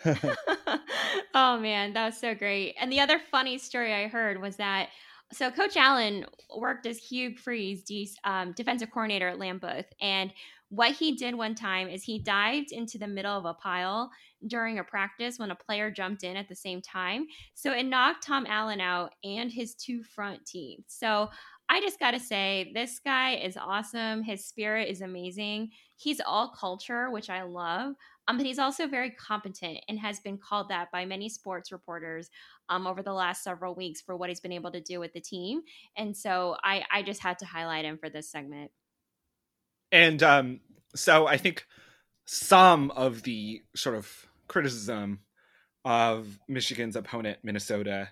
[0.05, 0.77] Yeah.
[1.35, 2.75] oh man, that was so great.
[2.79, 4.87] And the other funny story I heard was that
[5.31, 7.83] so Coach Allen worked as Hugh Freeze,
[8.23, 10.33] um, defensive coordinator at Lambuth, and
[10.69, 14.11] what he did one time is he dived into the middle of a pile
[14.47, 17.25] during a practice when a player jumped in at the same time.
[17.53, 20.83] So it knocked Tom Allen out and his two front teeth.
[20.87, 21.29] So
[21.69, 24.23] I just got to say, this guy is awesome.
[24.23, 25.71] His spirit is amazing.
[25.97, 27.95] He's all culture, which I love.
[28.27, 32.29] Um, but he's also very competent and has been called that by many sports reporters
[32.69, 35.21] um, over the last several weeks for what he's been able to do with the
[35.21, 35.61] team.
[35.95, 38.71] And so I, I just had to highlight him for this segment.
[39.91, 40.59] And um,
[40.95, 41.65] so I think
[42.25, 44.11] some of the sort of
[44.47, 45.19] criticism
[45.85, 48.09] of Michigan's opponent, Minnesota,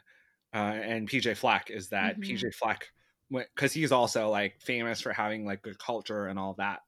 [0.54, 2.32] uh, and PJ Fleck is that mm-hmm.
[2.32, 2.90] PJ Fleck
[3.32, 6.80] because he's also like famous for having like good culture and all that.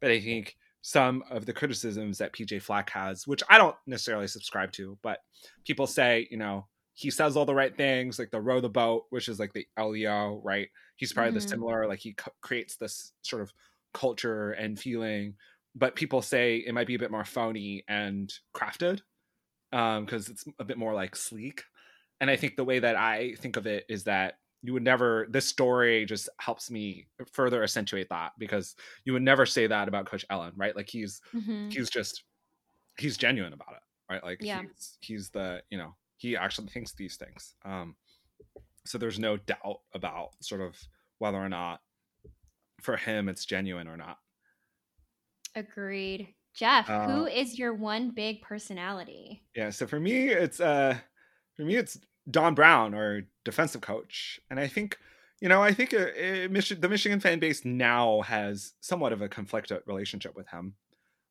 [0.00, 4.26] But I think some of the criticisms that PJ Fleck has, which I don't necessarily
[4.26, 5.18] subscribe to, but
[5.64, 9.04] people say, you know, he says all the right things, like the row the boat,
[9.10, 10.68] which is like the LEO, right?
[10.96, 11.36] He's probably mm-hmm.
[11.36, 13.52] the similar, like he co- creates this sort of
[13.94, 15.34] culture and feeling,
[15.74, 19.00] but people say it might be a bit more phony and crafted
[19.70, 21.62] because um, it's a bit more like sleek.
[22.20, 25.26] And I think the way that I think of it is that you would never
[25.30, 30.06] this story just helps me further accentuate that because you would never say that about
[30.06, 30.76] coach allen right?
[30.76, 31.68] Like he's mm-hmm.
[31.68, 32.22] he's just
[32.98, 34.22] he's genuine about it right?
[34.22, 34.62] Like yeah.
[34.62, 37.96] he's he's the you know he actually thinks these things um
[38.84, 40.76] so there's no doubt about sort of
[41.18, 41.80] whether or not
[42.80, 44.18] for him it's genuine or not.
[45.54, 46.28] Agreed.
[46.54, 49.42] Jeff uh, who is your one big personality?
[49.56, 50.96] Yeah so for me it's uh
[51.56, 51.98] for me it's
[52.30, 54.98] Don Brown, our defensive coach, and I think,
[55.40, 59.22] you know, I think uh, uh, Mich- the Michigan fan base now has somewhat of
[59.22, 60.74] a conflicted relationship with him.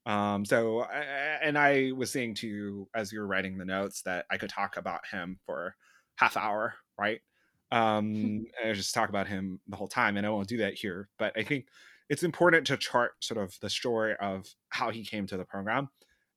[0.05, 4.25] Um, so, and I was saying to you as you were writing the notes that
[4.31, 5.75] I could talk about him for
[6.15, 7.21] half hour, right?
[7.71, 11.07] Um, and just talk about him the whole time, and I won't do that here.
[11.19, 11.67] But I think
[12.09, 15.89] it's important to chart sort of the story of how he came to the program,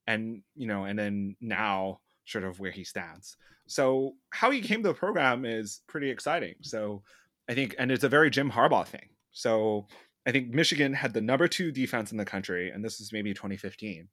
[0.06, 3.36] and you know, and then now sort of where he stands.
[3.66, 6.54] So how he came to the program is pretty exciting.
[6.62, 7.02] So
[7.48, 9.08] I think, and it's a very Jim Harbaugh thing.
[9.32, 9.86] So
[10.26, 13.34] I think Michigan had the number two defense in the country, and this is maybe
[13.34, 14.08] 2015.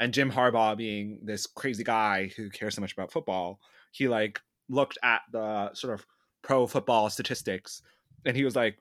[0.00, 3.60] And Jim Harbaugh, being this crazy guy who cares so much about football,
[3.92, 6.06] he like looked at the sort of
[6.42, 7.82] pro football statistics,
[8.24, 8.78] and he was like,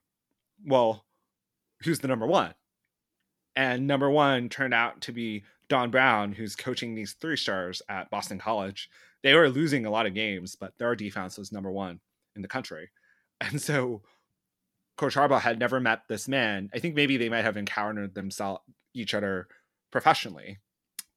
[0.65, 1.05] "Well,
[1.83, 2.53] who's the number one?"
[3.55, 8.09] And number one turned out to be Don Brown, who's coaching these three stars at
[8.09, 8.89] Boston College,
[9.23, 12.01] they were losing a lot of games, but their defense was number one
[12.35, 12.89] in the country.
[13.43, 14.03] And so
[14.97, 16.69] Coach Harbaugh had never met this man.
[16.75, 18.61] I think maybe they might have encountered themselves
[18.93, 19.47] each other
[19.91, 20.59] professionally,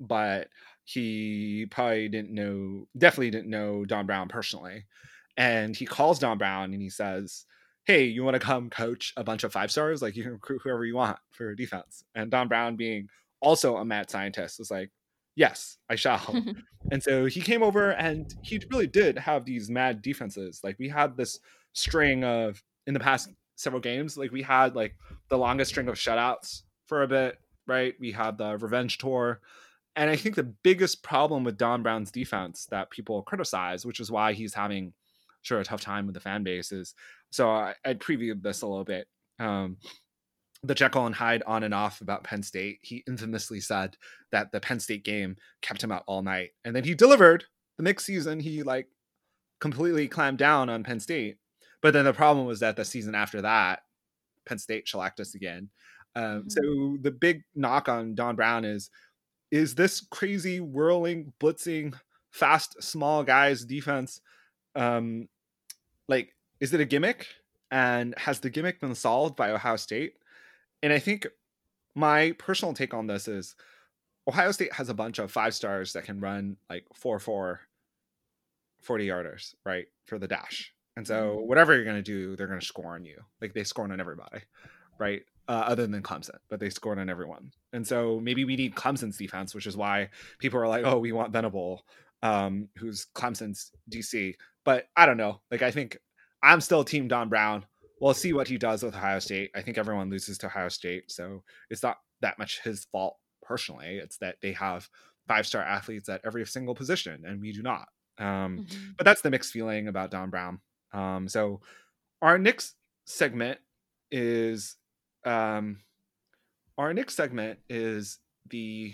[0.01, 0.49] but
[0.85, 4.87] he probably didn't know, definitely didn't know Don Brown personally.
[5.37, 7.45] And he calls Don Brown and he says,
[7.85, 10.01] Hey, you want to come coach a bunch of five stars?
[10.01, 12.05] Like you can recruit whoever you want for defense.
[12.15, 13.09] And Don Brown, being
[13.45, 14.91] also a mad scientist, was like,
[15.37, 16.43] yes, I shall.
[16.91, 20.61] and so he came over and he really did have these mad defenses.
[20.65, 21.41] Like we had this
[21.73, 24.95] string of in the past several games, like we had like
[25.29, 27.95] the longest string of shutouts for a bit, right?
[28.01, 29.41] We had the revenge tour.
[29.97, 34.11] And I think the biggest problem with Don Brown's defense that people criticize, which is
[34.11, 34.93] why he's having
[35.43, 36.95] sure a tough time with the fan base, is
[37.31, 39.07] so I, I previewed this a little bit.
[39.39, 39.77] Um,
[40.67, 43.97] the Jekyll and Hyde on and off about Penn State, he infamously said
[44.33, 46.51] that the Penn State game kept him out all night.
[46.65, 47.45] And then he delivered
[47.77, 48.41] the next season.
[48.41, 48.89] He like
[49.61, 51.37] completely clamped down on Penn State.
[51.83, 53.81] But then the problem was that the season after that,
[54.47, 55.69] Penn State shellacked us again.
[56.17, 56.49] Um, mm-hmm.
[56.49, 58.91] So the big knock on Don Brown is
[59.51, 61.95] is this crazy whirling, blitzing,
[62.31, 64.21] fast, small guys defense
[64.75, 65.29] um,
[66.09, 67.27] like is it a gimmick?
[67.71, 70.15] And has the gimmick been solved by Ohio State?
[70.85, 71.27] And I think
[71.95, 73.57] my personal take on this is
[74.29, 77.61] Ohio State has a bunch of five stars that can run like 4 4
[78.83, 79.87] 40 yarders, right?
[80.05, 80.75] For the dash.
[80.99, 81.49] And so mm-hmm.
[81.49, 83.17] whatever you're going to do, they're going to score on you.
[83.41, 84.43] Like they score on everybody,
[84.99, 85.23] right?
[85.49, 87.51] Uh, other than Clemson, but they scored on everyone.
[87.73, 91.13] And so maybe we need Clemson's defense, which is why people are like, oh, we
[91.13, 91.87] want Venable,
[92.23, 94.35] um, who's Clemson's DC.
[94.67, 95.41] But I don't know.
[95.51, 95.97] Like I think
[96.43, 97.65] I'm still Team Don Brown
[98.05, 99.51] we'll see what he does with Ohio State.
[99.57, 103.97] I think everyone loses to Ohio State, so it's not that much his fault personally.
[103.97, 104.91] It's that they have
[105.27, 107.89] five star athletes at every single position, and we do not.
[108.19, 108.91] Um, mm-hmm.
[108.99, 110.61] But that's the mixed feeling about Don Brown.
[110.93, 111.63] Um, so
[112.21, 112.75] our next
[113.07, 113.59] segment
[114.11, 114.77] is
[115.25, 115.79] um,
[116.77, 118.19] our next segment is
[118.51, 118.93] the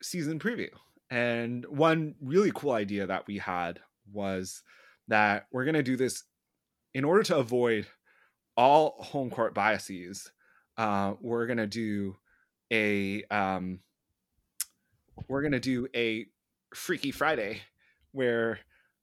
[0.00, 0.70] season preview.
[1.10, 3.80] And one really cool idea that we had
[4.12, 4.62] was
[5.08, 6.22] that we're going to do this
[6.94, 7.86] in order to avoid
[8.56, 10.30] all home court biases.
[10.76, 12.16] Uh, we're to do
[12.72, 13.80] a um,
[15.28, 16.26] we're to do a
[16.74, 17.62] Freaky Friday
[18.12, 18.58] where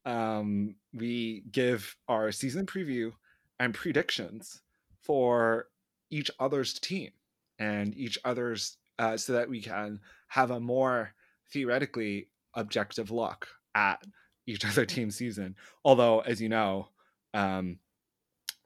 [0.05, 3.11] um, we give our season preview
[3.59, 4.61] and predictions
[5.01, 5.67] for
[6.09, 7.11] each other's team
[7.59, 11.13] and each other's uh, so that we can have a more
[11.51, 14.03] theoretically objective look at
[14.45, 15.55] each other team season.
[15.83, 16.89] Although, as you know,
[17.33, 17.79] um,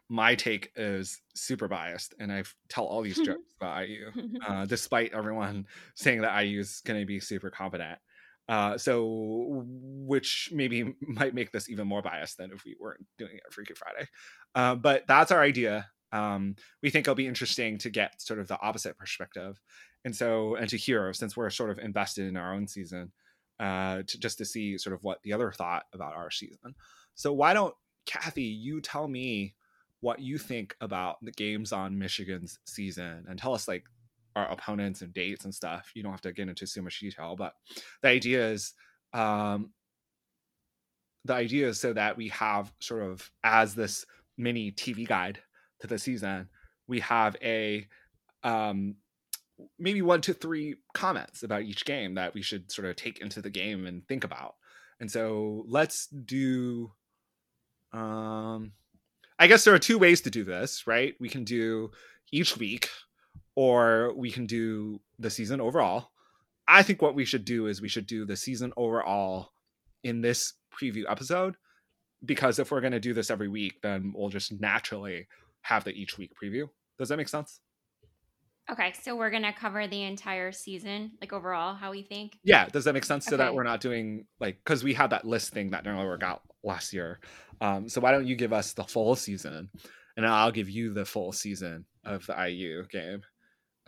[0.10, 4.12] my take is super biased, and I tell all these jokes about IU,
[4.48, 5.66] uh, despite everyone
[5.96, 8.00] saying that IU is going to be super competent.
[8.50, 13.36] Uh, so, which maybe might make this even more biased than if we weren't doing
[13.36, 14.08] it Freaky Friday.
[14.56, 15.86] Uh, but that's our idea.
[16.14, 19.60] Um, we think it'll be interesting to get sort of the opposite perspective,
[20.06, 23.12] and so and to hear since we're sort of invested in our own season,
[23.60, 26.74] uh, to just to see sort of what the other thought about our season.
[27.16, 29.56] So why don't Kathy, you tell me
[30.02, 33.84] what you think about the games on Michigan's season and tell us like
[34.36, 35.92] our opponents and dates and stuff.
[35.96, 37.54] You don't have to get into too much detail, but
[38.02, 38.74] the idea is
[39.14, 39.72] um
[41.26, 44.06] the idea is so that we have sort of as this
[44.38, 45.40] mini TV guide
[45.82, 46.48] to the season,
[46.88, 47.88] we have a
[48.44, 48.96] um
[49.80, 53.42] maybe one to three comments about each game that we should sort of take into
[53.42, 54.56] the game and think about.
[55.00, 56.92] And so let's do
[57.92, 58.74] um
[59.40, 61.16] I guess there are two ways to do this, right?
[61.20, 61.92] We can do
[62.32, 62.90] each week
[63.56, 66.12] or we can do the season overall.
[66.68, 69.52] I think what we should do is we should do the season overall
[70.04, 71.56] in this preview episode
[72.26, 75.28] because if we're going to do this every week, then we'll just naturally
[75.62, 76.68] have the each week preview.
[76.98, 77.60] Does that make sense?
[78.70, 82.38] Okay, so we're gonna cover the entire season, like overall, how we think.
[82.44, 83.26] Yeah, does that make sense?
[83.26, 86.22] So that we're not doing like because we had that list thing that nearly work
[86.22, 87.20] out last year.
[87.62, 89.70] Um, so why don't you give us the full season,
[90.16, 93.22] and I'll give you the full season of the IU game,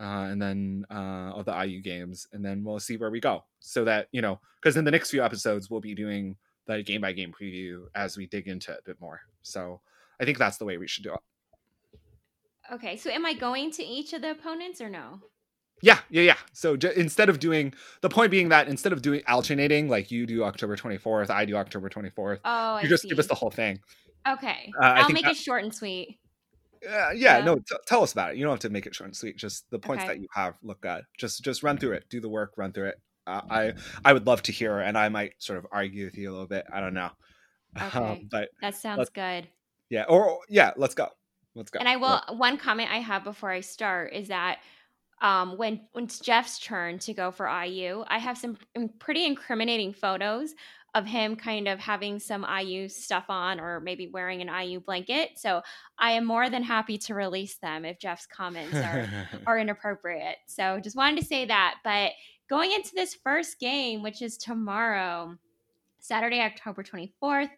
[0.00, 3.44] uh, and then uh, of the IU games, and then we'll see where we go.
[3.60, 7.00] So that you know, because in the next few episodes we'll be doing the game
[7.00, 9.20] by game preview as we dig into it a bit more.
[9.42, 9.80] So
[10.20, 11.20] I think that's the way we should do it.
[12.72, 15.20] Okay, so am I going to each of the opponents or no?
[15.82, 16.36] Yeah, yeah, yeah.
[16.52, 20.26] So j- instead of doing the point being that instead of doing alternating, like you
[20.26, 22.40] do October 24th, I do October 24th.
[22.44, 23.08] Oh, you just see.
[23.08, 23.80] give us the whole thing.
[24.28, 26.18] Okay, uh, I'll make that, it short and sweet.
[26.86, 27.56] Uh, yeah, yeah, no.
[27.56, 28.36] T- tell us about it.
[28.36, 29.36] You don't have to make it short and sweet.
[29.36, 30.14] Just the points okay.
[30.14, 30.54] that you have.
[30.62, 32.04] Look at just just run through it.
[32.10, 32.52] Do the work.
[32.56, 33.00] Run through it.
[33.26, 33.72] Uh, I
[34.04, 36.46] I would love to hear, and I might sort of argue with you a little
[36.46, 36.66] bit.
[36.72, 37.10] I don't know.
[37.80, 39.46] Okay, um, but that sounds good.
[39.90, 41.06] Yeah, or yeah, let's go.
[41.54, 41.78] Let's go.
[41.78, 42.20] And I will.
[42.36, 44.58] One comment I have before I start is that
[45.20, 48.56] um, when when it's Jeff's turn to go for IU, I have some
[48.98, 50.54] pretty incriminating photos
[50.94, 55.30] of him kind of having some IU stuff on or maybe wearing an IU blanket.
[55.36, 55.62] So
[55.98, 59.08] I am more than happy to release them if Jeff's comments are,
[59.46, 60.36] are inappropriate.
[60.46, 61.76] So just wanted to say that.
[61.84, 62.12] But
[62.48, 65.36] going into this first game, which is tomorrow,
[66.00, 67.50] Saturday, October 24th,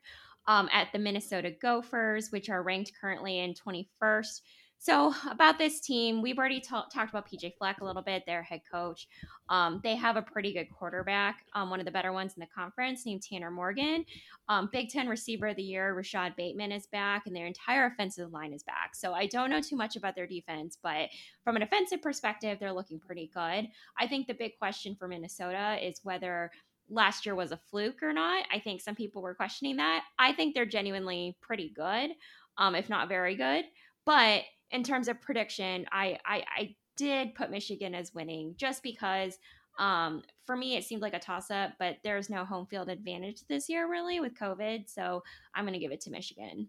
[0.47, 4.41] um, at the Minnesota Gophers, which are ranked currently in 21st.
[4.83, 8.43] So, about this team, we've already ta- talked about PJ Fleck a little bit, their
[8.43, 9.07] head coach.
[9.49, 12.49] Um, they have a pretty good quarterback, um, one of the better ones in the
[12.53, 14.05] conference, named Tanner Morgan.
[14.49, 18.33] Um, Big Ten receiver of the year, Rashod Bateman, is back, and their entire offensive
[18.33, 18.97] line is back.
[18.97, 21.11] So, I don't know too much about their defense, but
[21.45, 23.69] from an offensive perspective, they're looking pretty good.
[24.01, 26.51] I think the big question for Minnesota is whether
[26.91, 28.47] last year was a fluke or not.
[28.53, 30.03] I think some people were questioning that.
[30.19, 32.11] I think they're genuinely pretty good,
[32.59, 33.65] um, if not very good.
[34.05, 34.43] But
[34.73, 39.39] in terms of prediction, I, I, I did put Michigan as winning just because
[39.79, 43.43] um, for me it seemed like a toss up, but there's no home field advantage
[43.49, 44.89] this year really with COVID.
[44.89, 45.23] So
[45.55, 46.69] I'm going to give it to Michigan.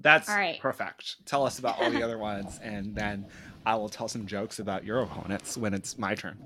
[0.00, 0.58] That's all right.
[0.60, 1.24] perfect.
[1.24, 3.26] Tell us about all the other ones, and then
[3.64, 6.36] I will tell some jokes about your opponents when it's my turn.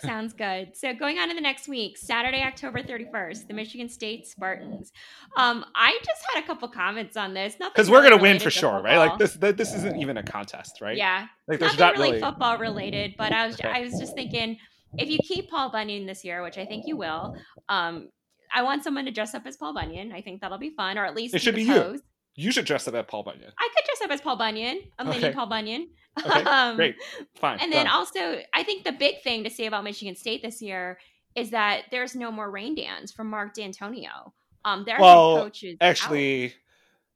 [0.00, 0.76] Sounds good.
[0.76, 4.92] So going on to the next week, Saturday, October 31st, the Michigan State Spartans.
[5.36, 7.56] Um, I just had a couple comments on this.
[7.58, 8.82] Not because we're gonna win for sure, football.
[8.82, 8.98] right?
[8.98, 10.96] Like this, this isn't even a contest, right?
[10.96, 13.14] Yeah, like nothing not really, really football related.
[13.16, 13.68] But I was, okay.
[13.68, 14.58] I was just thinking,
[14.98, 17.36] if you keep Paul Bunyan this year, which I think you will,
[17.68, 18.08] um,
[18.54, 20.12] I want someone to dress up as Paul Bunyan.
[20.12, 22.00] I think that'll be fun, or at least it should be pose.
[22.36, 22.46] you.
[22.46, 23.52] You should dress up as Paul Bunyan.
[23.58, 25.20] I could dress up as Paul Bunyan, a okay.
[25.20, 25.88] mini Paul Bunyan.
[26.18, 26.96] Okay, um, great,
[27.34, 27.58] fine.
[27.60, 30.98] And then also, I think the big thing to say about Michigan State this year
[31.34, 34.32] is that there's no more rain dance from Mark Dantonio.
[34.64, 36.54] Um, their well, coach is actually,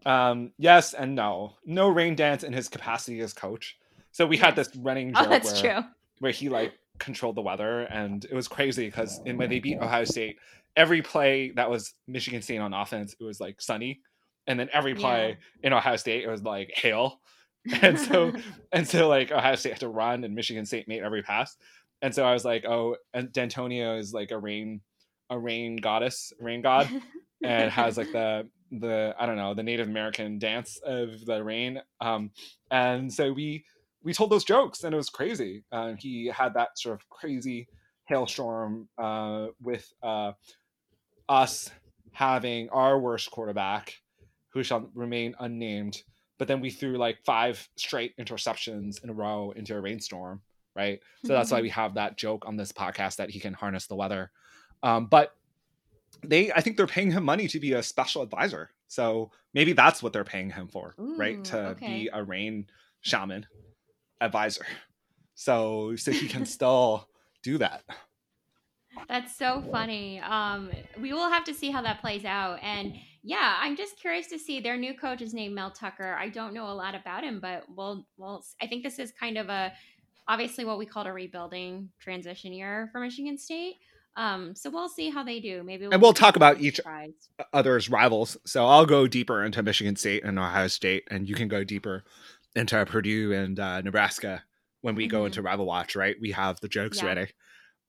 [0.04, 1.54] um, yes and no.
[1.64, 3.78] No rain dance in his capacity as coach.
[4.10, 5.90] So we had this running joke Oh, that's where, true.
[6.18, 9.78] where he like controlled the weather, and it was crazy because in when they beat
[9.78, 10.36] Ohio State,
[10.76, 14.00] every play that was Michigan State on offense, it was like sunny,
[14.46, 17.20] and then every play in Ohio State, it was like hail,
[17.82, 18.32] and so
[18.72, 21.56] and so like Ohio State had to run, and Michigan State made every pass,
[22.02, 24.80] and so I was like, oh, and Dantonio is like a rain,
[25.30, 26.88] a rain goddess, rain god,
[27.42, 31.80] and has like the the I don't know the Native American dance of the rain.
[32.00, 32.30] Um,
[32.70, 33.64] and so we
[34.02, 35.64] we told those jokes, and it was crazy.
[35.72, 37.68] Uh, he had that sort of crazy
[38.06, 40.32] hailstorm uh, with uh,
[41.28, 41.70] us
[42.12, 43.94] having our worst quarterback,
[44.52, 46.02] who shall remain unnamed.
[46.38, 50.40] But then we threw like five straight interceptions in a row into a rainstorm,
[50.74, 51.00] right?
[51.24, 53.96] So that's why we have that joke on this podcast that he can harness the
[53.96, 54.30] weather.
[54.82, 55.34] Um, but
[56.24, 60.02] they i think they're paying him money to be a special advisor so maybe that's
[60.02, 61.86] what they're paying him for right to okay.
[61.86, 62.66] be a rain
[63.02, 63.46] shaman
[64.20, 64.66] advisor
[65.34, 67.08] so so he can still
[67.42, 67.84] do that
[69.06, 70.20] That's so funny.
[70.20, 70.70] Um,
[71.00, 72.58] we will have to see how that plays out.
[72.62, 72.96] And
[73.28, 76.16] yeah, I'm just curious to see their new coach is named Mel Tucker.
[76.18, 79.36] I don't know a lot about him, but we'll, we'll, I think this is kind
[79.36, 79.72] of a,
[80.26, 83.76] obviously what we called a rebuilding transition year for Michigan State.
[84.16, 85.62] Um, so we'll see how they do.
[85.62, 87.28] Maybe And we'll talk about each- surprised.
[87.52, 91.46] others rivals so i'll go deeper into michigan state and ohio state and you can
[91.48, 92.02] go deeper
[92.56, 94.42] into purdue and uh, nebraska
[94.80, 95.26] when we go Mhm.
[95.26, 97.06] into rival watch right we have the jokes Yeah.
[97.06, 97.26] ready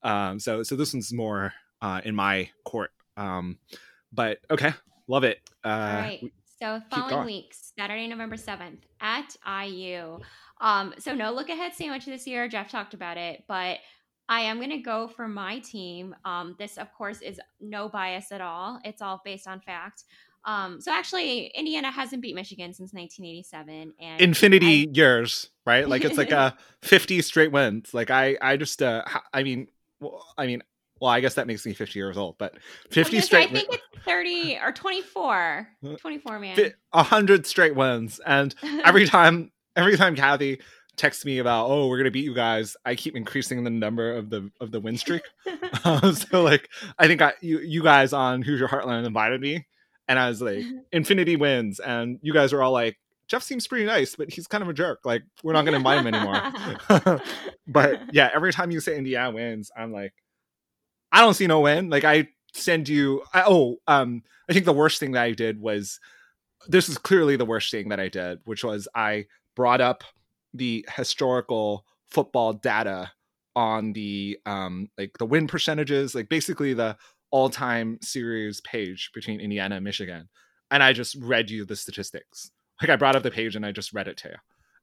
[0.04, 3.58] um so so this one's more uh in my court um
[4.14, 4.74] but okay
[5.10, 6.32] love it uh All right.
[6.62, 9.34] So following weeks, Saturday, November 7th at
[9.66, 10.20] IU.
[10.60, 12.50] Um, so no look ahead sandwich this year.
[12.50, 13.78] Jeff talked about it, but
[14.28, 16.14] I am going to go for my team.
[16.26, 18.78] Um, this, of course, is no bias at all.
[18.84, 20.04] It's all based on fact.
[20.44, 26.18] Um, so actually, Indiana hasn't beat Michigan since 1987, and infinity years right like it's
[26.18, 29.04] like a 50 straight wins like i i just uh
[29.34, 29.68] i mean
[30.00, 30.64] well, i mean
[31.00, 32.56] well i guess that makes me 50 years old but
[32.90, 35.68] 50 gonna say, straight I think it's 30 or 24.
[36.00, 36.56] 24, man.
[36.56, 40.60] fi- 100 straight wins and every time every time kathy
[40.96, 44.30] texts me about oh we're gonna beat you guys i keep increasing the number of
[44.30, 45.22] the of the win streak
[45.86, 49.66] Uh, so like i think i you, you guys on who's your heartland invited me
[50.10, 52.98] and i was like infinity wins and you guys are all like
[53.30, 56.04] jeff seems pretty nice but he's kind of a jerk like we're not gonna invite
[56.04, 57.22] him anymore
[57.68, 60.14] but yeah every time you say indiana wins i'm like
[61.12, 61.90] i don't see no win.
[61.90, 65.62] Like i send you I, oh um i think the worst thing that i did
[65.62, 66.00] was
[66.68, 70.04] this is clearly the worst thing that i did which was i brought up
[70.54, 73.12] the historical football data
[73.56, 76.98] on the um like the win percentages like basically the
[77.32, 80.28] all-time series page between indiana and michigan.
[80.72, 82.52] And i just read you the statistics.
[82.82, 84.36] Like i brought up the page and i just read it to you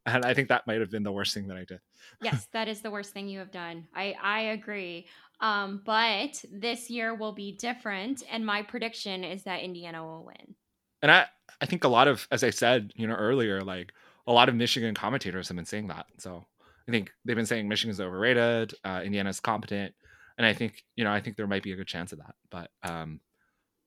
[0.07, 1.81] and i think that might have been the worst thing that i did
[2.23, 3.87] yes, that is the worst thing you have done.
[3.95, 5.07] I I agree.
[5.41, 10.55] Um, but this year will be different, and my prediction is that Indiana will win.
[11.03, 11.27] and i
[11.61, 13.93] i think a lot of as i said you know earlier like
[14.27, 16.45] a lot of michigan commentators have been saying that so
[16.89, 19.95] i think they've been saying michigan's overrated uh, indiana's competent
[20.39, 22.35] and i think you know i think there might be a good chance of that
[22.51, 23.21] but um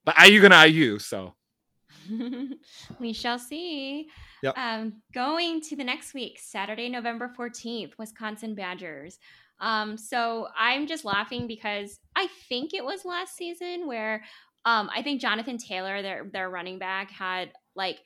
[0.05, 1.33] but iu gonna iu so
[2.99, 4.09] we shall see.
[4.43, 4.57] Yep.
[4.57, 9.19] Um, going to the next week, Saturday, November 14th, Wisconsin Badgers.
[9.59, 14.23] Um, so I'm just laughing because I think it was last season where
[14.65, 17.99] um, I think Jonathan Taylor, their their running back, had like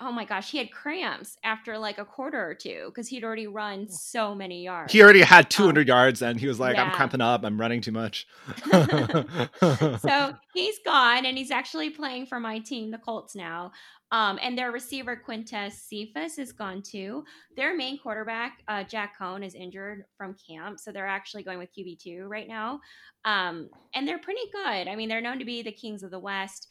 [0.00, 3.46] oh my gosh, he had cramps after like a quarter or two because he'd already
[3.46, 4.92] run so many yards.
[4.92, 7.92] he already had 200 yards and he was like i'm cramping up i'm running too
[7.92, 8.26] much
[8.70, 13.72] so he's gone and he's actually playing for my team, the Colts now.
[14.10, 17.24] Um, and their receiver Quintez Cephus is gone too.
[17.56, 21.68] Their main quarterback, uh, Jack Coan, is injured from camp, so they're actually going with
[21.76, 22.80] QB two right now.
[23.26, 24.88] Um, and they're pretty good.
[24.88, 26.68] I mean, they're known to be the kings of the West,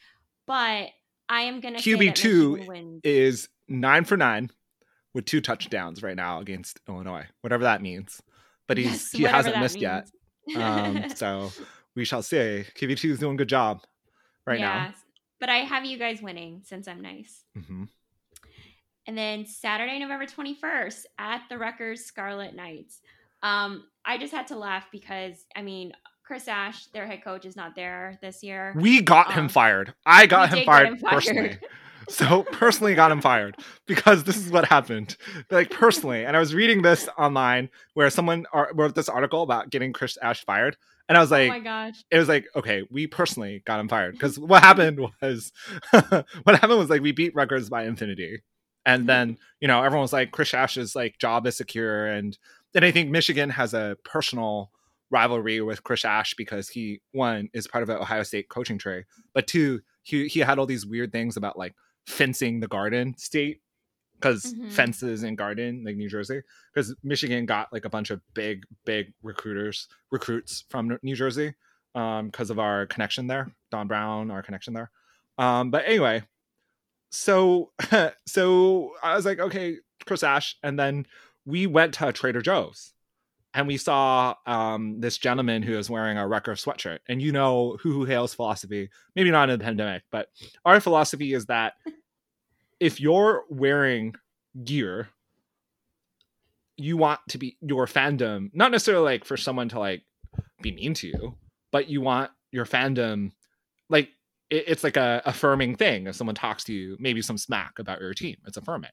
[0.48, 0.90] but
[1.30, 3.02] I am going to QB2 wins.
[3.04, 4.50] is nine for nine
[5.14, 8.22] with two touchdowns right now against illinois whatever that means
[8.68, 10.08] but he's Yes, he hasn't missed yet
[10.56, 11.52] um so
[11.96, 13.82] we shall see qb2 is doing a good job
[14.46, 14.60] right
[14.90, 14.96] Yes,
[15.40, 17.44] But I have you guys winning since I'm nice.
[17.56, 17.84] now hmm
[19.08, 23.02] And then Saturday, November 21st at the Rutgers Scarlet Knights.
[23.44, 25.94] Um, I just had to laugh because, I mean,
[26.28, 28.74] Chris Ash, their head coach, is not there this year.
[28.76, 31.14] we got him Um, fired i got him fired, him fired.
[31.14, 31.58] personally
[32.10, 33.56] so personally got him fired
[33.86, 35.16] because this is what happened
[35.50, 39.94] like personally and i was reading this online where someone wrote this article about getting
[39.94, 40.76] chris ash fired
[41.10, 42.04] and i was like, oh my gosh.
[42.12, 45.52] it was like okay we personally got him fired because what happened was
[45.92, 48.42] what happened was like we beat Rutgers by infinity
[48.86, 49.08] And mm-hmm.
[49.08, 52.08] then, you know, everyone was like, Chris Ash's like job is secure.
[52.08, 52.38] And
[52.74, 54.72] then I think Michigan has a personal
[55.10, 59.04] rivalry with Chris Ash because he one is part of an Ohio State coaching tree,
[59.34, 63.62] but two, he he had all these weird things about like fencing the Garden State
[64.16, 64.70] because mm-hmm.
[64.70, 66.42] fences and Garden like New Jersey
[66.74, 71.54] because Michigan got like a bunch of big big recruiters recruits from New Jersey
[71.96, 74.92] um because of our connection there, Don Brown, our connection there.
[75.38, 76.24] Um, but anyway,
[77.12, 77.72] so
[78.26, 81.06] so I was like, okay, Chris Ash, and then
[81.46, 82.94] we went to Trader Joe's
[83.58, 87.00] and we saw um, this gentleman who was wearing a Rutgers sweatshirt.
[87.10, 90.30] And you know who hails philosophy, maybe not in the pandemic, but
[90.64, 91.74] our philosophy is that
[92.80, 94.14] if you're wearing
[94.64, 95.10] gear,
[96.76, 100.04] you want to be your fandom, not necessarily like for someone to like
[100.62, 101.36] be mean to you,
[101.72, 103.32] but you want your fandom
[103.90, 104.10] like
[104.52, 108.02] it, it's like a affirming thing if someone talks to you, maybe some smack about
[108.02, 108.38] your team.
[108.46, 108.92] It's affirming.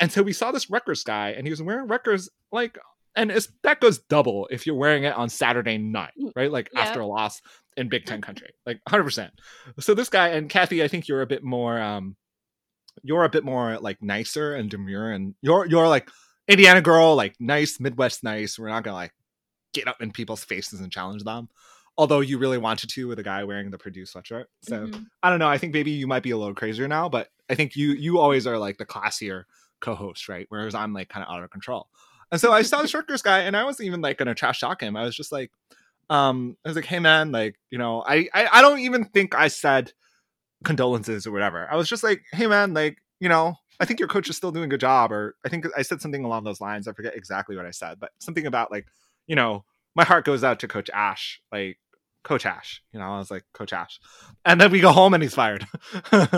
[0.00, 2.76] And so we saw this Rutgers guy, and he was wearing Rutgers like,
[3.16, 6.50] and it's, that goes double if you're wearing it on Saturday night, mm, right?
[6.50, 6.80] Like yeah.
[6.80, 7.40] after a loss
[7.76, 9.04] in Big Ten country, like 100.
[9.04, 9.32] percent
[9.80, 12.16] So this guy and Kathy, I think you're a bit more, um,
[13.02, 16.08] you're a bit more like nicer and demure, and you're you're like
[16.48, 18.58] Indiana girl, like nice Midwest nice.
[18.58, 19.12] We're not gonna like
[19.72, 21.48] get up in people's faces and challenge them
[21.98, 24.46] although you really wanted to with a guy wearing the Purdue sweatshirt.
[24.62, 25.02] So mm-hmm.
[25.22, 25.48] I don't know.
[25.48, 28.18] I think maybe you might be a little crazier now, but I think you you
[28.18, 29.44] always are like the classier
[29.80, 30.46] co-host, right?
[30.48, 31.88] Whereas I'm like kind of out of control.
[32.32, 34.82] And so I saw the Rutgers guy, and I wasn't even like gonna trash talk
[34.82, 34.96] him.
[34.96, 35.52] I was just like,
[36.10, 39.34] um, I was like, hey man, like you know, I I, I don't even think
[39.34, 39.92] I said
[40.64, 41.68] condolences or whatever.
[41.70, 44.50] I was just like, hey man, like you know, I think your coach is still
[44.50, 46.88] doing a good job, or I think I said something along those lines.
[46.88, 48.86] I forget exactly what I said, but something about like,
[49.26, 49.64] you know,
[49.94, 51.40] my heart goes out to Coach Ash.
[51.52, 51.78] Like,
[52.24, 52.82] Coach Ash.
[52.92, 54.00] You know, I was like, Coach Ash.
[54.44, 55.66] And then we go home and he's fired.
[56.12, 56.28] like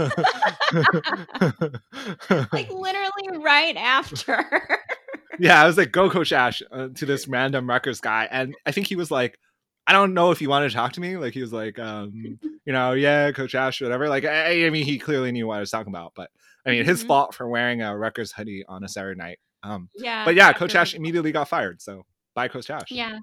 [2.71, 4.79] literally right after.
[5.39, 8.29] yeah, I was like, go Coach Ash uh, to this random Rutgers guy.
[8.31, 9.39] And I think he was like,
[9.87, 11.17] I don't know if he wanted to talk to me.
[11.17, 14.09] Like he was like, um, you know, yeah, Coach Ash, whatever.
[14.09, 16.13] Like, I, I, mean, he clearly knew what I was talking about.
[16.15, 16.31] But
[16.67, 17.09] I mean, his mm-hmm.
[17.09, 19.39] fault for wearing a Rutgers hoodie on a Saturday night.
[19.63, 20.25] Um, yeah.
[20.25, 21.81] But yeah, Coach Ash immediately got fired.
[21.83, 22.05] So
[22.35, 22.91] bye, Coach Ash.
[22.91, 23.19] Yeah.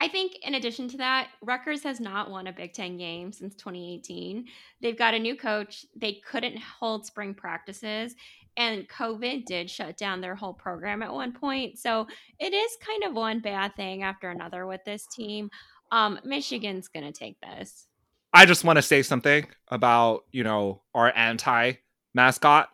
[0.00, 3.54] I think in addition to that, Rutgers has not won a Big Ten game since
[3.54, 4.44] 2018.
[4.82, 5.86] They've got a new coach.
[5.96, 8.14] They couldn't hold spring practices,
[8.56, 11.78] and COVID did shut down their whole program at one point.
[11.78, 12.06] So
[12.38, 15.50] it is kind of one bad thing after another with this team.
[15.90, 17.86] Um, Michigan's going to take this.
[18.32, 21.74] I just want to say something about, you know, our anti
[22.14, 22.68] mascot.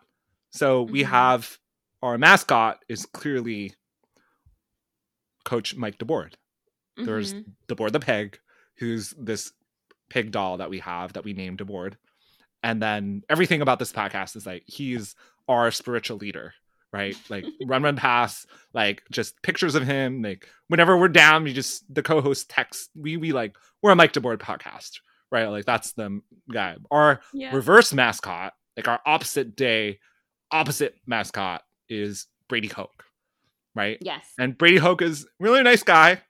[0.51, 1.11] So we mm-hmm.
[1.11, 1.57] have
[2.01, 3.73] our mascot is clearly
[5.45, 6.33] Coach Mike DeBord.
[6.97, 7.05] Mm-hmm.
[7.05, 7.33] There's
[7.67, 8.39] DeBord the pig,
[8.77, 9.51] who's this
[10.09, 11.93] pig doll that we have that we named DeBord.
[12.63, 15.15] And then everything about this podcast is like he's
[15.51, 16.53] our spiritual leader,
[16.93, 17.15] right?
[17.29, 20.21] Like run, run, pass, like just pictures of him.
[20.21, 22.89] Like whenever we're down, we just the co-host texts.
[22.95, 24.99] We we like we're a Mike DeBord podcast,
[25.31, 25.47] right?
[25.47, 26.21] Like that's the
[26.51, 26.77] guy.
[26.89, 27.53] Our yeah.
[27.53, 29.99] reverse mascot, like our opposite day,
[30.51, 33.03] opposite mascot is Brady Hoke,
[33.75, 33.97] right?
[34.01, 34.25] Yes.
[34.39, 36.21] And Brady Hoke is really nice guy,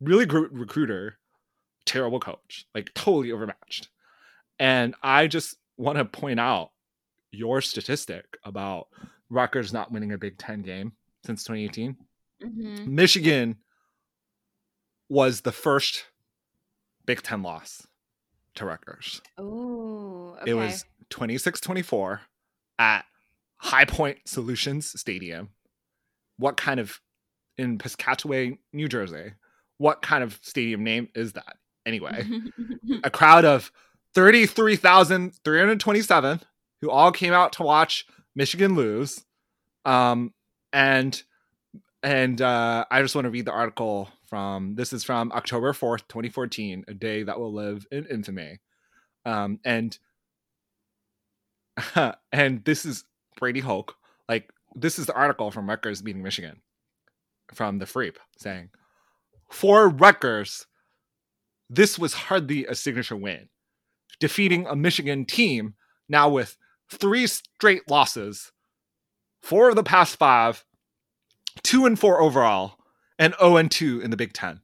[0.00, 1.18] really good recruiter,
[1.86, 3.88] terrible coach, like totally overmatched.
[4.58, 6.70] And I just want to point out
[7.34, 8.88] your statistic about
[9.30, 10.92] Rutgers not winning a Big Ten game
[11.24, 11.96] since 2018.
[12.42, 12.94] Mm-hmm.
[12.94, 13.56] Michigan
[15.08, 16.06] was the first
[17.06, 17.86] Big Ten loss
[18.56, 19.20] to Rutgers.
[19.38, 20.52] Oh, okay.
[20.52, 22.20] It was 26 24
[22.78, 23.04] at
[23.56, 25.50] High Point Solutions Stadium.
[26.38, 27.00] What kind of
[27.56, 29.34] in Piscataway, New Jersey?
[29.78, 31.56] what kind of stadium name is that
[31.86, 32.26] anyway?
[33.04, 33.70] a crowd of
[34.14, 36.40] 33,327
[36.84, 39.24] who all came out to watch Michigan lose.
[39.86, 40.34] Um,
[40.70, 41.20] and
[42.02, 46.06] and uh, I just want to read the article from this is from October 4th,
[46.08, 48.60] 2014, a day that will live in infamy.
[49.24, 49.98] Um, and
[52.32, 53.04] and this is
[53.38, 53.94] Brady Hoke.
[54.28, 56.60] Like this is the article from Rutgers beating Michigan
[57.54, 58.68] from the Freep saying
[59.50, 60.66] for Rutgers,
[61.70, 63.48] this was hardly a signature win,
[64.20, 65.74] defeating a Michigan team
[66.10, 66.58] now with
[66.90, 68.52] three straight losses,
[69.42, 70.64] four of the past five,
[71.62, 72.78] two and four overall,
[73.18, 74.60] and 0 and 2 in the Big Ten.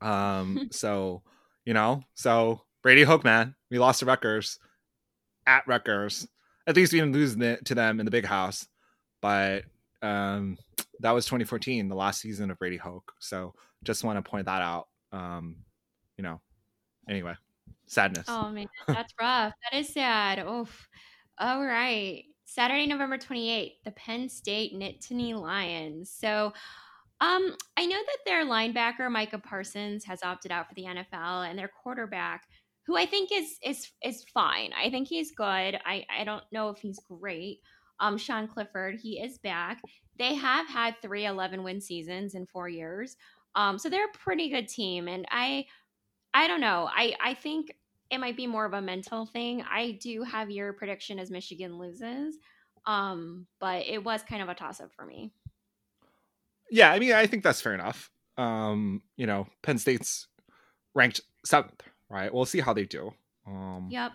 [0.00, 1.22] Um, so,
[1.64, 4.58] you know, so Brady Hoke, man, we lost to Rutgers
[5.46, 6.26] at Rutgers.
[6.66, 8.66] At least we didn't lose to them in the big house.
[9.20, 9.64] But
[10.02, 10.56] um,
[11.00, 13.12] that was 2014, the last season of Brady Hoke.
[13.18, 14.88] So just want to point that out.
[15.12, 15.56] Um,
[16.16, 16.40] you know,
[17.08, 17.34] anyway,
[17.90, 18.26] sadness.
[18.28, 19.52] Oh man, that's rough.
[19.70, 20.38] That is sad.
[20.38, 20.88] Oof.
[21.38, 22.24] All right.
[22.44, 26.10] Saturday, November 28th, the Penn State Nittany Lions.
[26.10, 26.52] So,
[27.20, 31.58] um, I know that their linebacker Micah Parsons has opted out for the NFL, and
[31.58, 32.42] their quarterback,
[32.86, 34.72] who I think is is is fine.
[34.72, 35.78] I think he's good.
[35.84, 37.60] I I don't know if he's great.
[38.00, 39.80] Um, Sean Clifford, he is back.
[40.18, 43.16] They have had three 11 win seasons in four years.
[43.54, 45.66] Um, so they're a pretty good team, and I
[46.34, 46.88] I don't know.
[46.90, 47.72] I I think
[48.10, 49.62] it might be more of a mental thing.
[49.62, 52.36] I do have your prediction as Michigan loses,
[52.86, 55.32] um, but it was kind of a toss up for me.
[56.70, 58.10] Yeah, I mean, I think that's fair enough.
[58.36, 60.26] Um, you know, Penn State's
[60.94, 62.32] ranked seventh, right?
[62.32, 63.12] We'll see how they do.
[63.46, 64.12] Um, yep,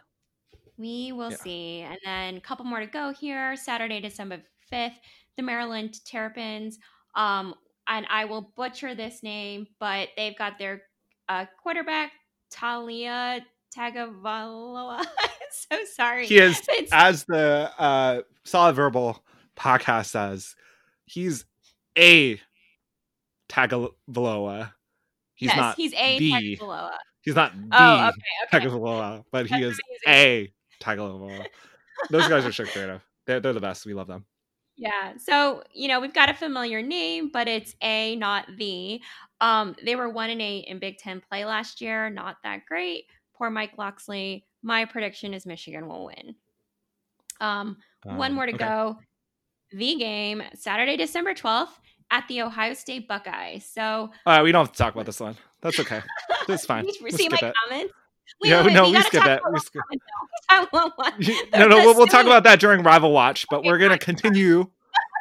[0.78, 1.38] we will yeah.
[1.38, 1.80] see.
[1.82, 3.56] And then a couple more to go here.
[3.56, 5.00] Saturday, December fifth,
[5.38, 6.80] the Maryland Terrapins.
[7.16, 7.56] Um,
[7.88, 10.84] and I will butcher this name, but they've got their
[11.30, 12.12] uh, quarterback
[12.52, 13.42] Taulia
[13.78, 15.04] Tagovailoa.
[15.52, 16.28] so sorry.
[16.28, 16.92] He is, it's...
[16.94, 19.24] as the uh, Solid Verbal
[19.56, 20.56] podcast says,
[21.06, 21.46] he's
[21.98, 22.40] a
[23.50, 24.72] Tagovailoa.
[25.36, 26.92] He's yes, not he's a the, Tagovailoa.
[27.22, 28.66] He's not the oh, okay, okay.
[28.68, 30.08] Tagovailoa, but he is amazing.
[30.08, 31.46] a Tagovailoa.
[32.10, 33.02] Those guys are so creative.
[33.26, 33.86] They're, they're the best.
[33.86, 34.26] We love them.
[34.78, 35.14] Yeah.
[35.18, 39.02] So, you know, we've got a familiar name, but it's A, not the.
[39.42, 42.10] Um, they were one and eight in Big Ten play last year.
[42.10, 43.06] Not that great.
[43.38, 44.46] Poor Mike Locksley.
[44.64, 46.36] My prediction is Michigan will win.
[47.42, 48.64] Um, um one more to okay.
[48.64, 48.98] go.
[49.72, 51.70] The game, Saturday, December 12th
[52.12, 53.66] at the Ohio State Buckeyes.
[53.66, 55.36] So uh, we don't have to talk about this one.
[55.62, 56.02] That's okay.
[56.48, 56.86] That's fine.
[56.86, 57.54] you see my it.
[57.64, 57.94] comments?
[58.42, 59.42] Wait, yeah, no, we skip it.
[59.52, 59.82] We skip.
[61.54, 64.70] no, no, we'll, we'll talk about that during Rival Watch, but okay, we're gonna continue.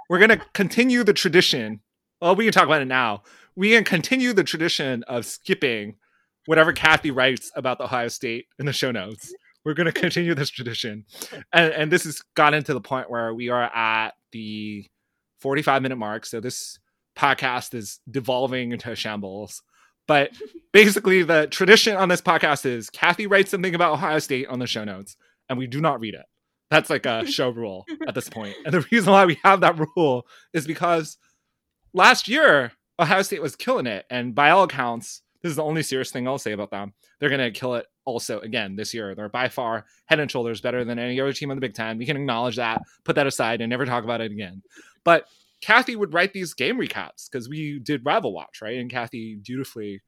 [0.09, 1.81] we're gonna continue the tradition.
[2.21, 3.23] Well, we can talk about it now.
[3.57, 5.97] We can continue the tradition of skipping
[6.47, 9.32] whatever Kathy writes about the Ohio State in the show notes.
[9.64, 11.07] We're gonna continue this tradition,
[11.53, 14.86] and and this has gotten to the point where we are at the
[15.38, 16.26] forty-five minute mark.
[16.26, 16.78] So this
[17.16, 19.62] podcast is devolving into shambles.
[20.07, 20.32] But
[20.72, 24.66] basically, the tradition on this podcast is Kathy writes something about Ohio State on the
[24.66, 25.16] show notes,
[25.49, 26.26] and we do not read it.
[26.70, 28.55] That's like a show rule at this point.
[28.64, 31.16] And the reason why we have that rule is because
[31.95, 34.05] last year, Ohio State was killing it.
[34.11, 36.95] And by all accounts, this is the only serious thing I'll say about them.
[37.20, 39.14] They're going to kill it also again this year.
[39.14, 41.99] They're by far head and shoulders better than any other team in the Big Ten.
[41.99, 44.62] We can acknowledge that, put that aside, and never talk about it again.
[45.05, 45.26] But
[45.61, 48.78] Kathy would write these game recaps because we did Rival Watch, right?
[48.78, 50.01] And Kathy dutifully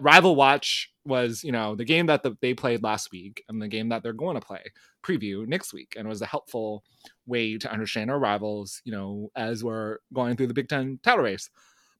[0.00, 3.68] Rival Watch was, you know, the game that the, they played last week and the
[3.68, 4.62] game that they're going to play
[5.02, 6.84] preview next week, and it was a helpful
[7.26, 11.24] way to understand our rivals, you know, as we're going through the Big Ten title
[11.24, 11.48] race.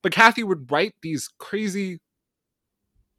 [0.03, 2.01] But Kathy would write these crazy,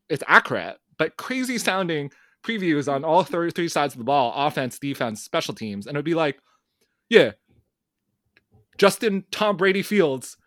[0.10, 2.12] it's accurate, but crazy sounding
[2.44, 5.88] previews on all three, three sides of the ball offense, defense, special teams.
[5.88, 6.40] And it would be like,
[7.10, 7.32] yeah,
[8.78, 10.38] Justin Tom Brady Fields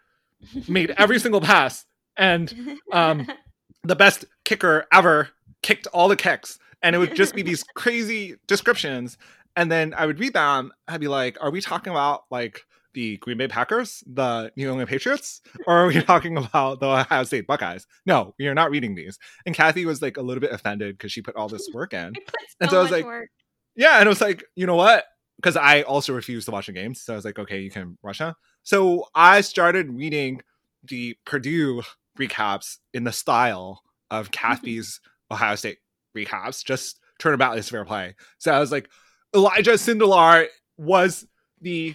[0.68, 1.84] made every single pass,
[2.16, 3.26] and um,
[3.84, 5.30] the best kicker ever
[5.62, 9.18] kicked all the kicks, and it would just be these crazy descriptions.
[9.56, 10.72] And then I would read them.
[10.86, 12.62] I'd be like, "Are we talking about like
[12.94, 17.24] the Green Bay Packers, the New England Patriots, or are we talking about the Ohio
[17.24, 17.86] State Buckeyes?
[18.06, 19.18] No, we are not reading these.
[19.46, 22.14] And Kathy was like a little bit offended because she put all this work in.
[22.14, 22.22] so
[22.60, 23.30] and so I was like, work.
[23.76, 23.98] yeah.
[23.98, 25.04] And it was like, you know what?
[25.36, 27.02] Because I also refuse to watch the games.
[27.02, 28.34] So I was like, okay, you can watch them.
[28.62, 30.42] So I started reading
[30.84, 31.82] the Purdue
[32.18, 35.78] recaps in the style of Kathy's Ohio State
[36.16, 38.16] recaps, just turnabout is fair play.
[38.38, 38.88] So I was like,
[39.34, 41.26] Elijah Sindelar was
[41.60, 41.94] the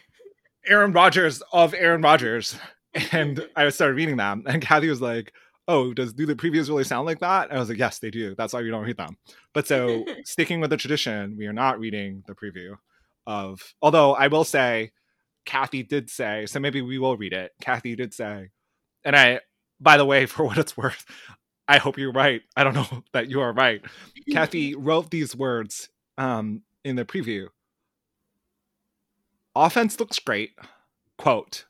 [0.68, 2.57] Aaron Rodgers of Aaron Rodgers.
[3.11, 4.43] And I started reading them.
[4.47, 5.34] And Kathy was like,
[5.68, 7.49] Oh, does do the previews really sound like that?
[7.49, 8.36] And I was like, Yes, they do.
[8.36, 9.18] That's why we don't read them.
[9.53, 12.78] But so sticking with the tradition, we are not reading the preview
[13.28, 14.91] of although I will say
[15.45, 17.51] Kathy did say, so maybe we will read it.
[17.61, 18.51] Kathy did say,
[19.03, 19.41] and I
[19.80, 21.05] by the way, for what it's worth,
[21.68, 22.41] I hope you're right.
[22.55, 23.82] I don't know that you are right.
[24.32, 27.47] Kathy wrote these words um, in the preview.
[29.56, 30.51] Offense looks great,
[31.18, 31.66] quote.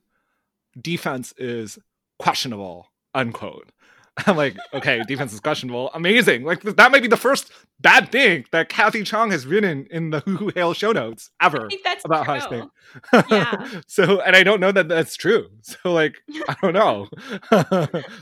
[0.80, 1.78] Defense is
[2.20, 3.70] questionable, unquote.
[4.28, 5.92] I'm like, okay, defense is questionable.
[5.94, 6.44] Amazing.
[6.44, 10.20] Like that might be the first bad thing that Kathy Chong has written in the
[10.26, 11.70] Hoo Hoo Hail show notes ever
[12.06, 12.40] about true.
[12.40, 13.26] State.
[13.30, 13.82] Yeah.
[13.88, 15.50] so, and I don't know that that's true.
[15.62, 16.16] So, like,
[16.48, 17.08] I don't know,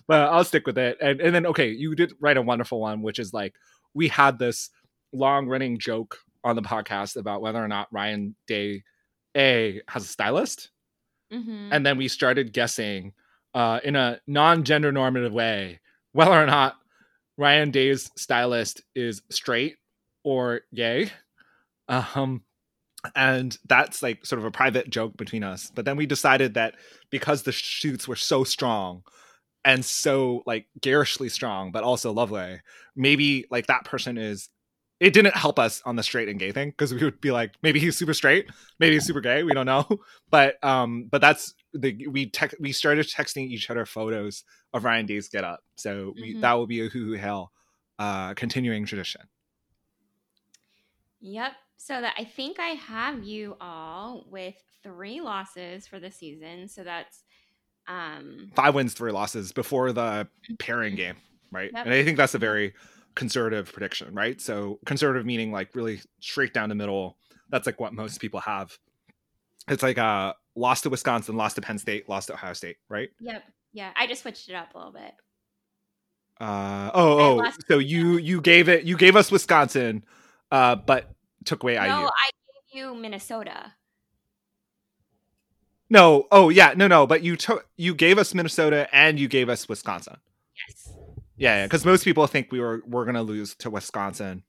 [0.07, 0.97] but I'll stick with it.
[0.99, 3.53] And and then, okay, you did write a wonderful one, which is like
[3.93, 4.71] we had this
[5.11, 8.83] long running joke on the podcast about whether or not Ryan Day
[9.35, 10.69] A has a stylist,
[11.31, 11.69] mm-hmm.
[11.71, 13.13] and then we started guessing
[13.53, 15.79] uh, in a non-gender normative way
[16.11, 16.75] whether or not
[17.37, 19.77] Ryan Day's stylist is straight
[20.23, 21.11] or gay.
[21.87, 22.43] Um,
[23.15, 26.75] and that's like sort of a private joke between us but then we decided that
[27.09, 29.03] because the shoots were so strong
[29.65, 32.59] and so like garishly strong but also lovely
[32.95, 34.49] maybe like that person is
[35.03, 37.51] it didn't help us on the straight and gay thing because we would be like
[37.61, 38.49] maybe he's super straight
[38.79, 39.85] maybe he's super gay we don't know
[40.31, 44.43] but um but that's the we tech we started texting each other photos
[44.73, 46.41] of ryan day's get up so we, Mhm.
[46.41, 47.51] that will be a hoo hoo hail
[47.99, 49.21] uh continuing tradition
[51.21, 51.53] Yep.
[51.77, 56.67] So that I think I have you all with three losses for the season.
[56.67, 57.23] So that's
[57.87, 60.27] um five wins, three losses before the
[60.59, 61.15] pairing game,
[61.51, 61.71] right?
[61.73, 61.85] Yep.
[61.85, 62.73] And I think that's a very
[63.15, 64.39] conservative prediction, right?
[64.41, 67.17] So conservative meaning like really straight down the middle.
[67.49, 68.77] That's like what most people have.
[69.67, 73.09] It's like uh lost to Wisconsin, lost to Penn State, lost to Ohio State, right?
[73.19, 73.43] yep.
[73.73, 73.91] Yeah.
[73.95, 75.13] I just switched it up a little bit.
[76.39, 80.03] Uh oh oh so you you gave it you gave us Wisconsin,
[80.51, 81.11] uh but
[81.45, 81.91] took away No, IU.
[81.91, 82.29] I
[82.71, 83.73] gave you Minnesota.
[85.89, 89.47] No, oh yeah, no no, but you took you gave us Minnesota and you gave
[89.47, 90.17] us Wisconsin.
[90.67, 90.91] Yes.
[91.43, 94.43] Yeah, yeah, because most people think we were we're gonna lose to Wisconsin,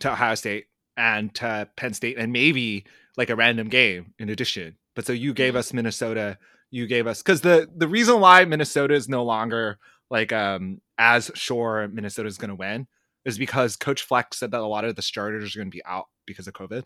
[0.00, 0.66] to Ohio State,
[0.96, 2.84] and to Penn State, and maybe
[3.18, 4.76] like a random game in addition.
[4.96, 5.58] But so you gave Mhm.
[5.58, 6.38] us Minnesota,
[6.70, 9.78] you gave us because the the reason why Minnesota is no longer
[10.10, 12.86] like um as sure Minnesota is gonna win
[13.26, 16.06] is because Coach Fleck said that a lot of the starters are gonna be out
[16.26, 16.84] because of COVID.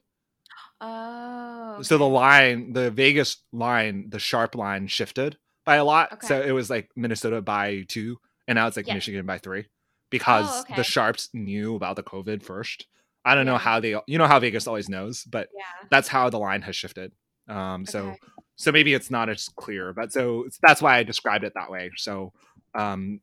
[0.81, 1.79] Oh.
[1.83, 6.25] So the line, the Vegas line, the sharp line shifted by a lot.
[6.25, 8.19] So it was like Minnesota by two,
[8.49, 8.95] and now it's like Yeah.
[8.95, 9.67] Michigan by three
[10.11, 10.77] because Oh, okay.
[10.77, 12.87] the sharps knew about the COVID first.
[13.25, 15.89] I don't know how they, you know, how Vegas always knows, but Yeah.
[15.91, 17.13] that's how the line has shifted.
[17.49, 18.19] Um, so Okay.
[18.57, 21.71] so maybe it's not as clear, but so it's- that's why I described it that
[21.71, 21.91] way.
[21.97, 22.33] So
[22.75, 23.21] um,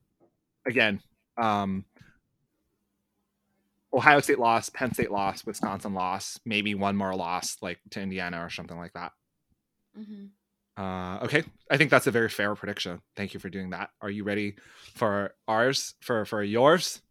[0.66, 1.02] again,
[1.38, 1.86] um,
[3.94, 8.44] Ohio State loss, Penn State loss, Wisconsin loss, maybe one more loss like to Indiana
[8.44, 9.12] or something like that.
[9.98, 10.32] Mhm.
[10.76, 13.02] Uh, okay, I think that's a very fair prediction.
[13.16, 13.90] Thank you for doing that.
[14.02, 14.56] Are you ready
[14.96, 15.94] for ours?
[16.02, 17.02] For for yours?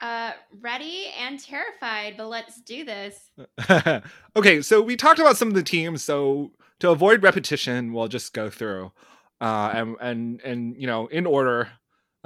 [0.00, 3.30] Uh, ready and terrified, but let's do this.
[4.36, 6.02] okay, so we talked about some of the teams.
[6.02, 8.92] So to avoid repetition, we'll just go through,
[9.40, 11.70] uh, and and and you know in order.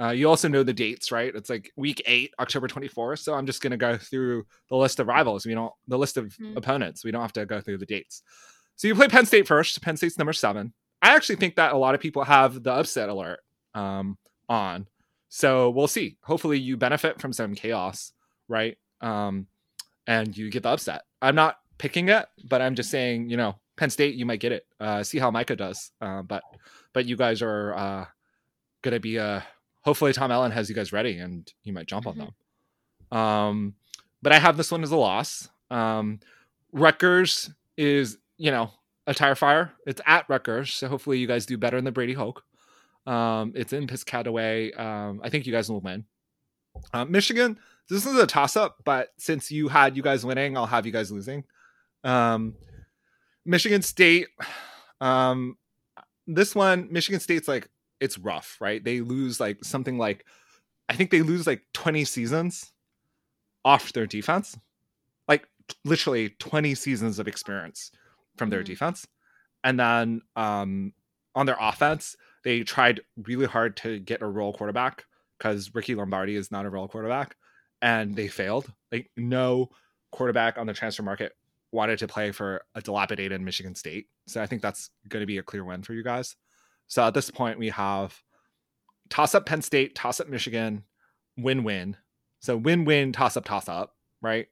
[0.01, 1.33] Uh, you also know the dates, right?
[1.35, 3.19] It's like week eight, October twenty fourth.
[3.19, 5.45] So I'm just gonna go through the list of rivals.
[5.45, 6.57] We don't the list of Mhm.
[6.57, 7.05] opponents.
[7.05, 8.23] We don't have to go through the dates.
[8.75, 9.81] So you play Penn State first.
[9.81, 10.73] Penn State's number seven.
[11.01, 13.39] I actually think that a lot of people have the upset alert
[13.73, 14.17] um,
[14.49, 14.87] on.
[15.29, 16.17] So we'll see.
[16.23, 18.11] Hopefully you benefit from some chaos,
[18.47, 18.77] right?
[19.01, 19.47] Um,
[20.07, 21.03] and you get the upset.
[21.21, 24.51] I'm not picking it, but I'm just saying, you know, Penn State, you might get
[24.51, 24.65] it.
[24.79, 25.91] Uh, see how Micah does.
[26.01, 26.43] Uh, but
[26.93, 28.05] but you guys are uh,
[28.81, 29.41] gonna be uh,
[29.81, 32.09] hopefully Tom Allen has you guys ready, and you might jump Mhm.
[32.09, 33.17] on them.
[33.17, 33.75] Um,
[34.21, 35.49] but I have this one as a loss.
[35.71, 36.19] Um,
[36.73, 38.71] Rutgers is you know
[39.05, 39.71] a tire fire.
[39.85, 42.43] It's at Rutgers, so hopefully you guys do better than the Brady Hoke.
[43.05, 44.77] Um, it's in Piscataway.
[44.79, 46.05] Um, I think you guys will win.
[46.91, 50.65] Uh, Michigan, this is a toss up, but since you had you guys winning, I'll
[50.65, 51.43] have you guys losing.
[52.03, 52.55] Um,
[53.45, 54.27] Michigan State,
[54.99, 55.57] um,
[56.25, 57.69] this one, Michigan State's like
[57.99, 58.83] it's rough, right?
[58.83, 60.25] They lose like something like
[60.89, 62.71] I think they lose like 20 seasons
[63.63, 64.57] off their defense,
[65.27, 65.47] like
[65.85, 67.91] literally 20 seasons of experience
[68.41, 68.65] from their Mhm.
[68.65, 69.07] defense,
[69.63, 70.93] and then um,
[71.35, 75.05] on their offense, they tried really hard to get a role quarterback
[75.37, 77.35] because Rocky Lombardi is not a role quarterback,
[77.81, 78.73] and they failed.
[78.91, 79.69] Like no
[80.11, 81.37] quarterback on the transfer market
[81.71, 85.37] wanted to play for a dilapidated Michigan State, so I think that's going to be
[85.37, 86.35] a clear win for you guys.
[86.87, 88.21] So at this point, we have
[89.09, 90.83] toss up Penn State, toss up Michigan,
[91.37, 91.95] win win.
[92.39, 94.47] So win win, toss up, toss up, right?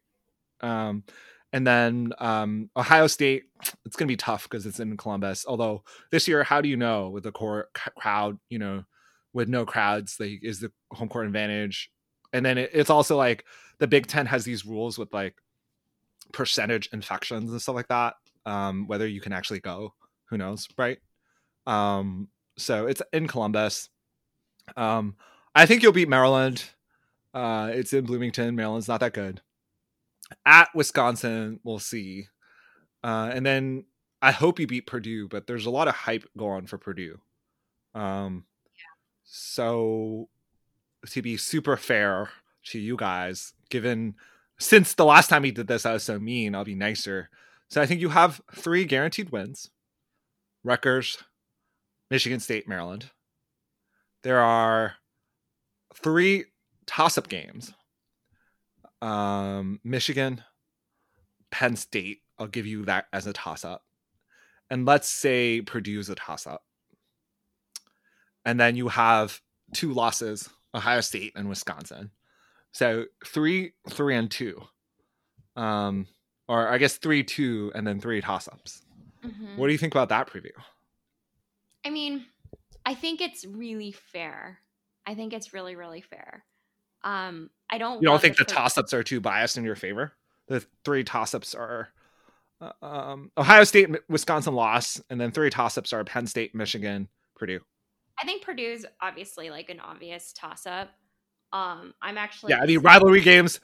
[0.61, 1.03] Um,
[1.51, 3.43] and then um, Ohio State,
[3.85, 5.45] it's going to be tough because it's in Columbus.
[5.47, 8.83] Although this year, how do you know with the core crowd, you know,
[9.33, 11.89] with no crowds, like is the home court advantage?
[12.33, 13.45] And then it, it's also like
[13.79, 15.35] the Big Ten has these rules with like
[16.31, 18.15] percentage infections and stuff like that.
[18.45, 19.93] Um, whether you can actually go,
[20.29, 20.99] who knows, right?
[21.65, 23.89] Um, so it's in Columbus.
[24.77, 25.15] Um,
[25.55, 26.63] I think you'll beat Maryland.
[27.33, 28.55] Uh, it's in Bloomington.
[28.55, 29.41] Maryland's not that good.
[30.45, 32.27] At Wisconsin, we'll see.
[33.03, 33.85] Uh, and then
[34.21, 37.19] I hope you beat Purdue, but there's a lot of hype going for Purdue.
[37.95, 38.45] Um,
[39.23, 40.29] so
[41.07, 42.29] to be super fair
[42.65, 44.15] to you guys, given
[44.59, 47.29] since the last time we did this, I was so mean, I'll be nicer.
[47.69, 49.69] So I think you have three guaranteed wins
[50.63, 51.17] Rutgers,
[52.11, 53.11] Michigan State, Maryland.
[54.23, 54.95] There are
[55.95, 56.45] three
[56.85, 57.73] toss up games
[59.01, 60.43] um, Michigan,
[61.51, 63.83] Penn State, I'll give you that as a toss up.
[64.69, 66.63] And let's say Purdue's a toss up.
[68.45, 69.41] And then you have
[69.73, 72.11] two losses, Ohio State and Wisconsin.
[72.71, 74.61] So three, three, and two.
[75.55, 76.07] Um,
[76.47, 78.81] or I guess three, two, and then three toss ups.
[79.25, 79.57] Mm-hmm.
[79.57, 80.51] What do you think about that preview?
[81.85, 82.25] I mean,
[82.85, 84.59] I think it's really fair.
[85.05, 86.43] I think it's really, really fair.
[87.03, 88.01] Um, I don't.
[88.01, 90.13] You don't think the, the toss ups are too biased in your favor?
[90.47, 91.89] The three toss ups are
[92.61, 97.07] uh, um, Ohio State, Wisconsin loss, and then three toss ups are Penn State, Michigan,
[97.35, 97.61] Purdue.
[98.21, 100.89] I think Purdue's obviously like an obvious toss up.
[101.53, 102.61] Um, I'm actually yeah.
[102.61, 103.59] I mean, rivalry games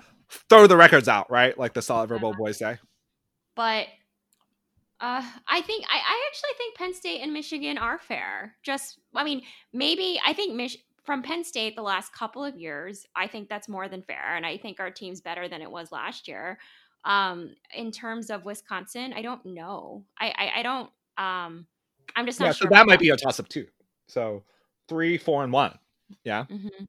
[0.50, 1.58] throw the records out, right?
[1.58, 2.78] Like the Solid Verbal boys say.
[3.56, 3.88] But
[5.00, 8.56] uh, I think I, I actually think Penn State and Michigan are fair.
[8.64, 9.42] Just, I mean,
[9.74, 13.70] maybe I think Mich- from Penn State the last couple of years, I think that's
[13.70, 16.58] more than fair, and I think our team's better than it was last year.
[17.04, 20.04] Um, in terms of Wisconsin, I don't know.
[20.20, 20.90] I I, I don't.
[21.18, 21.68] Um,
[22.16, 22.68] I'm just not yeah, sure.
[22.68, 23.68] So that might be a toss up too.
[24.08, 24.44] So
[24.88, 25.78] three, four, and one.
[26.24, 26.46] Yeah.
[26.50, 26.86] Mm-hmm.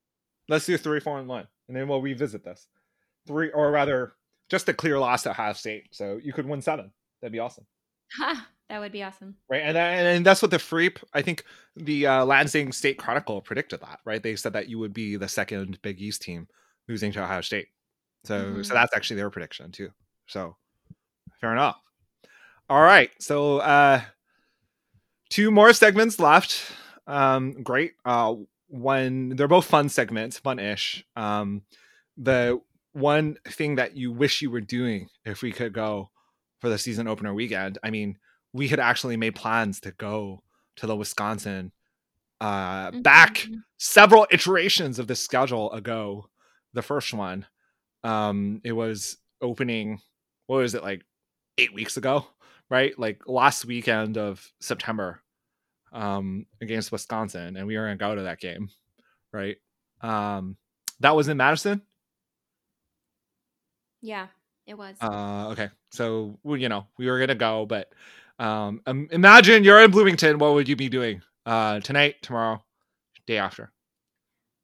[0.48, 2.66] Let's do three, four, and one, and then we'll revisit this.
[3.26, 4.14] Three, or rather,
[4.48, 5.88] just a clear loss at Ohio State.
[5.90, 6.92] So you could win seven.
[7.20, 7.66] That'd be awesome.
[8.68, 9.36] that would be awesome.
[9.48, 11.02] Right, and and that's what the Freep.
[11.14, 11.44] I think
[11.76, 14.00] the uh, Lansing State Chronicle predicted that.
[14.04, 16.48] Right, they said that you would be the second Big East team
[16.88, 17.68] losing to Ohio State.
[18.24, 18.62] So mm-hmm.
[18.62, 19.90] so that's actually their prediction too.
[20.26, 20.56] So
[21.40, 21.80] fair enough.
[22.68, 24.00] All right, so uh,
[25.30, 26.72] two more segments left.
[27.06, 27.92] Um, great.
[28.04, 28.34] Uh,
[28.68, 31.04] one, they're both fun segments, fun-ish.
[31.14, 31.62] Um,
[32.16, 32.60] the
[32.92, 36.10] one thing that you wish you were doing if we could go
[36.60, 37.78] for the season opener weekend.
[37.84, 38.18] I mean,
[38.56, 40.42] we had actually made plans to go
[40.76, 41.72] to the Wisconsin
[42.40, 43.00] uh mm-hmm.
[43.00, 43.46] back
[43.78, 46.28] several iterations of the schedule ago.
[46.74, 47.46] The first one,
[48.04, 50.00] um, it was opening.
[50.46, 51.02] What was it like?
[51.58, 52.26] Eight weeks ago,
[52.68, 52.98] right?
[52.98, 55.22] Like last weekend of September,
[55.92, 58.68] um, against Wisconsin, and we were gonna go to that game,
[59.32, 59.56] right?
[60.02, 60.58] Um,
[61.00, 61.80] that was in Madison.
[64.02, 64.26] Yeah.
[64.66, 64.96] It was.
[65.00, 65.68] Uh, okay.
[65.90, 67.92] So, you know, we were going to go, but
[68.38, 70.38] um, imagine you're in Bloomington.
[70.38, 72.62] What would you be doing uh, tonight, tomorrow,
[73.26, 73.72] day after?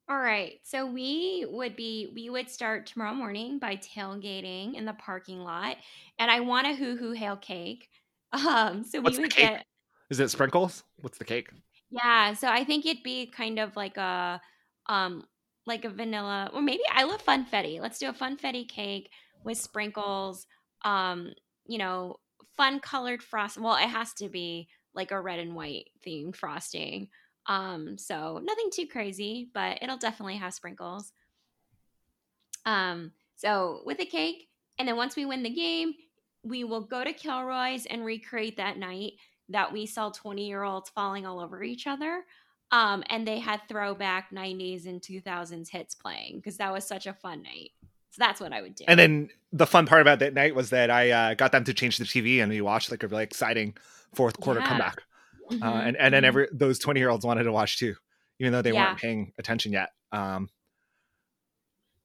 [0.08, 0.54] All right.
[0.62, 5.76] So we would be we would start tomorrow morning by tailgating in the parking lot,
[6.18, 7.88] and I want a hoo hoo hail cake.
[8.34, 9.66] Um, so What's we would get.
[10.08, 10.84] Is it sprinkles?
[11.02, 11.50] What's the cake?
[11.90, 12.32] Yeah.
[12.32, 14.40] So I think it'd be kind of like a
[14.88, 15.24] um
[15.66, 17.78] like a vanilla, or maybe I love funfetti.
[17.78, 19.10] Let's do a funfetti cake
[19.44, 20.46] with sprinkles,
[20.82, 21.34] um,
[21.66, 22.16] you know,
[22.56, 23.62] fun colored frosting.
[23.62, 27.08] Well, it has to be like a red and white themed frosting.
[27.46, 31.12] Um, so nothing too crazy, but it'll definitely have sprinkles.
[32.64, 35.94] Um, so with a cake, and then once we win the game,
[36.44, 39.12] we will go to Kilroy's and recreate that night
[39.48, 42.24] that we saw 20 year olds falling all over each other.
[42.70, 47.12] Um, and they had throwback 90s and 2000s hits playing because that was such a
[47.12, 47.70] fun night.
[48.12, 48.84] So that's what I would do.
[48.86, 51.72] And then the fun part about that night was that I uh, got them to
[51.72, 53.74] change the TV and we watched like a really exciting
[54.14, 54.68] fourth quarter yeah.
[54.68, 55.02] comeback.
[55.50, 55.62] Uh, mm-hmm.
[55.62, 56.28] Uh, and and then mm-hmm.
[56.28, 57.94] every those twenty year olds wanted to watch too,
[58.38, 58.88] even though they yeah.
[58.88, 59.90] weren't paying attention yet.
[60.12, 60.50] Um,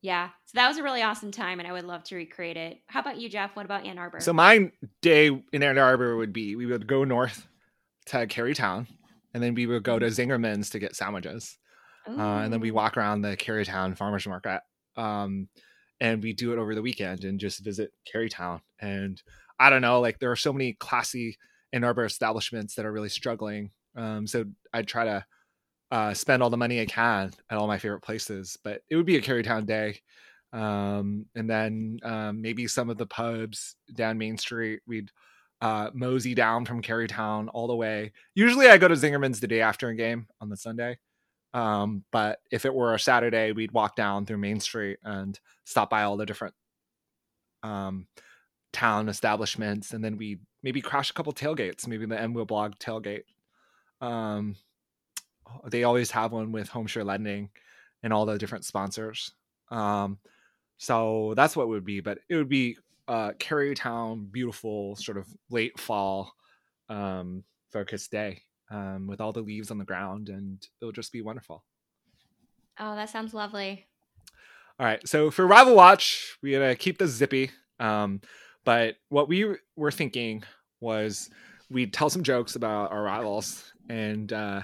[0.01, 2.79] yeah, so that was a really awesome time, and I would love to recreate it.
[2.87, 3.55] How about you, Jeff?
[3.55, 4.21] What about Ann Arbor?
[4.21, 7.45] So my day in Ann Arbor would be we would go north
[8.07, 8.87] to Kerrytown,
[9.33, 10.31] and then we would go to mm-hmm.
[10.31, 11.57] Zingerman's to get sandwiches,
[12.07, 14.61] uh, and then we walk around the Kerrytown Farmers Market.
[14.95, 15.49] Um,
[15.99, 18.61] and we do it over the weekend and just visit Kerrytown.
[18.79, 19.21] And
[19.59, 21.37] I don't know, like there are so many classy
[21.73, 23.71] Ann Arbor establishments that are really struggling.
[23.95, 25.25] Um, so I try to
[25.91, 28.57] uh, spend all the money I can at all my favorite places.
[28.63, 30.01] But it would be a Kerrytown day.
[30.53, 34.81] Um, and then um, maybe some of the pubs down Main Street.
[34.87, 35.11] We'd
[35.61, 38.13] uh, mosey down from Kerrytown all the way.
[38.35, 40.99] Usually I go to Zingerman's the day after a game on the Sunday.
[41.53, 45.89] Um, but if it were a Saturday, we'd walk down through Main Street and stop
[45.89, 46.53] by all the different
[47.63, 48.07] um,
[48.73, 53.23] town establishments, and then we maybe crash a couple tailgates, maybe the MGoBlog tailgate.
[54.05, 54.55] Um,
[55.65, 57.49] they always have one with HomeSure Lending
[58.03, 59.33] and all the different sponsors.
[59.71, 60.19] Um,
[60.77, 62.77] so that's what it would be, but it would be
[63.07, 66.33] uh, Kerrytown, beautiful sort of late fall
[66.89, 71.21] um, focused day um, with all the leaves on the ground, and it'll just be
[71.21, 71.63] wonderful.
[72.79, 73.85] Oh, that sounds lovely.
[74.79, 77.51] All right, so for Rival Watch, we're gonna keep this zippy.
[77.79, 78.21] Um,
[78.63, 80.43] but what we were thinking
[80.79, 81.29] was
[81.69, 84.61] we'd tell some jokes about our rivals, and uh,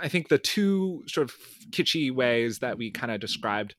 [0.00, 1.36] I think the two sort of
[1.70, 3.74] kitschy ways that we kind of described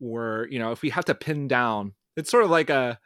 [0.00, 2.98] were, you know, if we have to pin down, it's sort of like a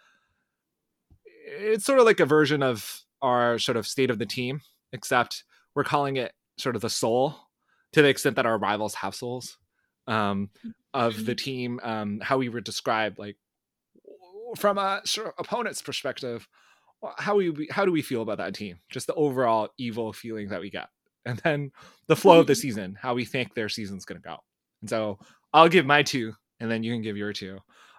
[1.46, 4.60] it's sort of like a version of our sort of state of the team,
[4.92, 7.36] except we're calling it sort of the soul
[7.92, 9.58] to the extent that our rivals have souls
[10.06, 10.50] um,
[10.94, 11.44] of the mm-hmm.
[11.44, 11.80] team.
[11.82, 13.36] Um, how we would describe like
[14.56, 16.46] from a sort of opponent's perspective,
[17.18, 18.78] how we how do we feel about that team?
[18.90, 20.88] Just the overall evil feeling that we get,
[21.24, 21.72] and then
[22.06, 24.36] the flow of the season, how we think their season's going to go.
[24.80, 25.18] And so
[25.52, 27.58] I'll give my two, and then you can give your two.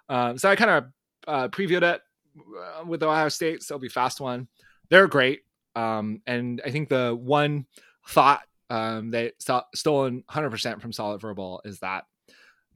[0.09, 0.85] Um, so I kind of
[1.27, 2.01] uh, previewed it
[2.39, 4.47] uh, with Ohio State, so it'll be fast one.
[4.89, 5.41] They're great,
[5.77, 7.67] um, and I think the one
[8.07, 9.33] thought um, that
[9.75, 12.05] stolen 100% from Solid Verbal is that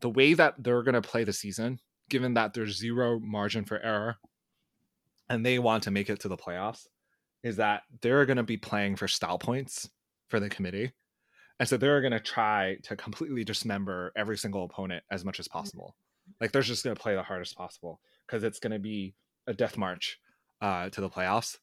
[0.01, 1.79] the way that they're going to play the season,
[2.09, 4.17] given that there's zero margin for error,
[5.29, 6.85] and they want to make it to the playoffs,
[7.43, 9.89] is that they're going to be playing for style points
[10.27, 10.91] for the committee.
[11.59, 15.47] And so they're going to try to completely dismember every single opponent as much as
[15.47, 15.95] possible.
[16.39, 19.15] Like they're just going to play the hardest possible because it's going to be
[19.47, 20.19] a death march
[20.61, 21.57] uh, to the playoffs.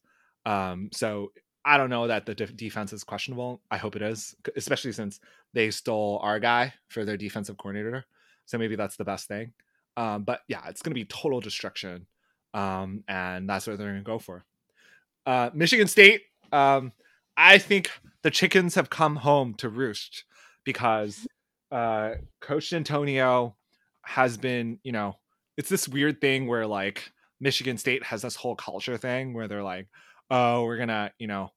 [0.45, 1.31] Um, so
[1.65, 3.61] I don't know that the de- defense is questionable.
[3.69, 5.19] I hope it is, especially since
[5.53, 8.05] they stole our guy for their defensive coordinator.
[8.45, 9.53] So maybe that's the best thing.
[9.97, 12.07] Um, but yeah, it's going to be total destruction,
[12.53, 14.45] um, and that's what they're going to go for.
[15.25, 16.23] Uh, Michigan State.
[16.51, 16.93] Um,
[17.35, 17.91] I think
[18.23, 20.23] the chickens have come home to roost
[20.63, 21.27] because
[21.71, 23.53] uh, Coach Dantonio
[24.03, 25.17] has been, you know,
[25.57, 29.63] it's this weird thing where like Michigan State has this whole culture thing where they're
[29.63, 29.87] like,
[30.29, 31.51] oh, we're gonna, you know,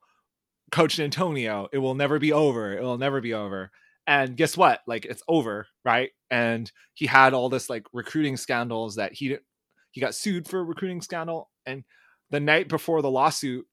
[0.70, 1.68] coach Dantonio.
[1.72, 2.76] It will never be over.
[2.76, 3.70] It will never be over.
[4.06, 4.80] And guess what?
[4.86, 6.10] Like it's over, right?
[6.30, 9.36] And he had all this like recruiting scandals that he
[9.92, 11.50] he got sued for a recruiting scandal.
[11.66, 11.84] And
[12.30, 13.66] the night before the lawsuit,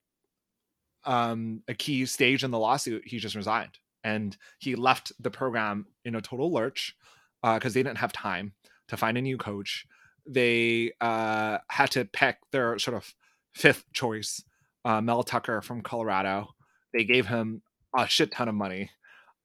[1.06, 5.86] um, a key stage in the lawsuit, he just resigned and he left the program
[6.06, 6.96] in a total lurch
[7.42, 8.54] because uh, they didn't have time
[8.90, 9.86] to find a new coach.
[10.28, 13.14] They uh, had to pick their sort of
[13.54, 14.44] fifth choice
[14.86, 16.50] uh, Mel Tucker from Colorado.
[16.94, 17.62] They gave him
[17.98, 18.90] a shit ton of money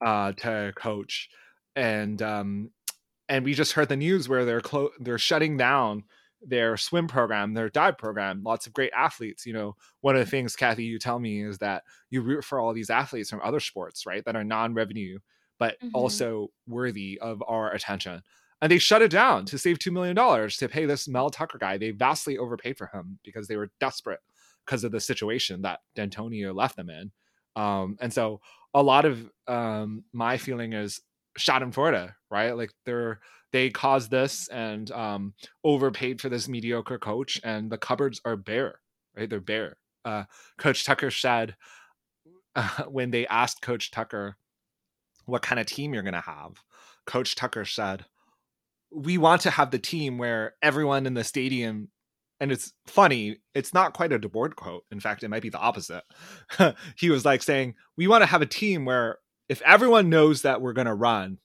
[0.05, 1.29] uh, to coach,
[1.77, 2.71] and um,
[3.29, 6.05] and we just heard the news where they're clo- they're shutting down
[6.47, 8.43] their swim program, their dive program.
[8.45, 9.47] Lots of great athletes.
[9.47, 12.61] You know, one of the things, Kathy, you tell me is that you root for
[12.61, 15.19] all these athletes from other sports, right, that are non-revenue
[15.59, 15.91] but mm-hmm.
[15.95, 18.23] also worthy of our attention.
[18.61, 20.17] And they shut it down to save $2 million
[20.49, 21.77] to pay this Mel Tucker guy.
[21.77, 24.21] They vastly overpaid for him because they were desperate
[24.65, 27.11] because of the situation that Dantonio left them in.
[27.57, 28.41] Um, and so
[28.73, 31.01] a lot of um, my feeling is
[31.39, 32.57] Schadenfreude, right?
[32.57, 33.21] Like they're
[33.53, 38.81] they caused this and um, overpaid for this mediocre coach, and the cupboards are bare,
[39.17, 39.31] right?
[39.31, 39.77] They're bare.
[40.05, 40.25] Uh,
[40.59, 41.57] coach Tucker said
[42.57, 44.37] uh, when they asked Coach Tucker
[45.27, 46.63] what kind of team you're going to have,
[47.07, 48.05] Coach Tucker said,
[48.91, 51.89] "We want to have the team where everyone in the stadium
[52.41, 55.59] and it's funny it's not quite a DeBord quote in fact it might be the
[55.59, 56.05] opposite.
[56.97, 59.19] He was like saying we want to have a team where
[59.49, 61.39] if everyone knows that we're going to run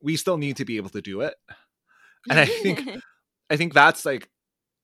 [0.00, 1.34] we still need to be able to do it.
[2.28, 2.88] And i think
[3.50, 4.28] i think that's like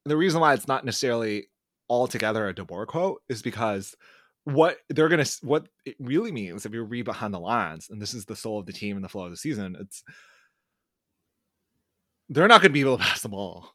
[0.05, 1.49] the reason why it's not necessarily
[1.89, 3.95] altogether a DeBord quote is because
[4.45, 8.15] what they're gonna what it really means if you read behind the lines and this
[8.15, 10.03] is the soul of the team and the flow of the season it's
[12.29, 13.75] they're not gonna be able to pass the ball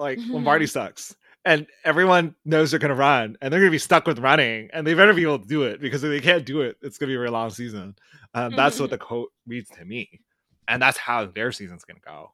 [0.00, 0.32] like mm-hmm.
[0.32, 1.14] Lombardi sucks.
[1.44, 4.94] And everyone knows they're gonna run and they're gonna be stuck with running and they
[4.94, 7.14] better be able to do it because if they can't do it, it's gonna be
[7.14, 7.94] a very long season.
[8.34, 8.92] Um, that's what mm-hmm.
[8.92, 10.20] the quote reads to me.
[10.68, 12.32] And that's how their season's gonna go.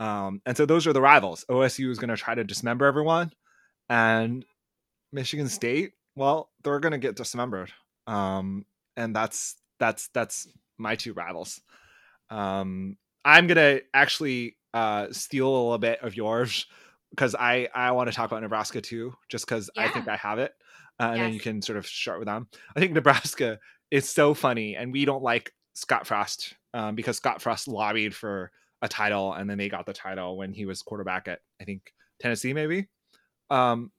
[0.00, 1.44] Um, and so those are the rivals.
[1.48, 3.32] OSU is gonna try to dismember everyone,
[3.88, 4.44] and
[5.12, 7.72] Michigan State, well, they're gonna get dismembered.
[8.06, 8.64] Um,
[8.96, 10.48] and that's that's that's
[10.78, 11.60] my two rivals.
[12.30, 16.66] Um, I'm gonna actually uh, steal a little bit of yours
[17.10, 19.84] because I I want to talk about Nebraska too, just because yeah.
[19.84, 20.52] I think I have it,
[21.00, 21.24] uh, and yes.
[21.24, 22.48] then you can sort of start with them.
[22.76, 23.58] I think Nebraska
[23.90, 28.50] is so funny, and we don't like Scott Frost um, because Scott Frost lobbied for
[28.82, 31.92] a title, and then they got the title when he was quarterback at I think
[32.20, 32.88] Tennessee, maybe.
[33.50, 33.90] Um,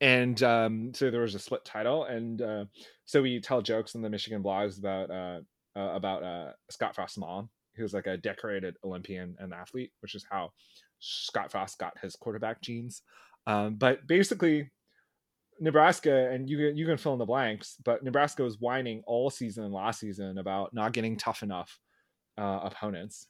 [0.00, 2.64] and um, so there was a split title, and uh,
[3.06, 5.40] so we tell jokes in the Michigan blogs about uh,
[5.78, 10.26] uh, about uh, Scott Frost's mom, who's like a decorated Olympian and athlete, which is
[10.30, 10.52] how
[11.06, 13.02] Scott Frost got his quarterback genes.
[13.46, 14.70] Um, but basically,
[15.60, 19.64] Nebraska, and you you can fill in the blanks, but Nebraska was whining all season
[19.64, 21.78] and last season about not getting tough enough
[22.36, 23.26] uh, opponents,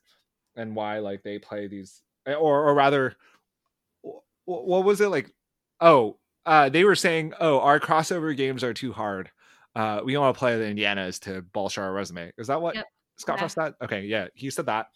[0.56, 3.14] and why like they play these, or or rather,
[4.44, 5.30] what was it like?
[5.80, 9.30] Oh, uh, they were saying, oh, our crossover games are too hard.
[9.74, 12.32] Uh, we want to play the Indianas to bolster our resume.
[12.38, 12.74] Is that what?
[12.74, 12.86] Yep.
[13.18, 13.74] Scott Frost that?
[13.82, 14.88] Okay, yeah, he said that.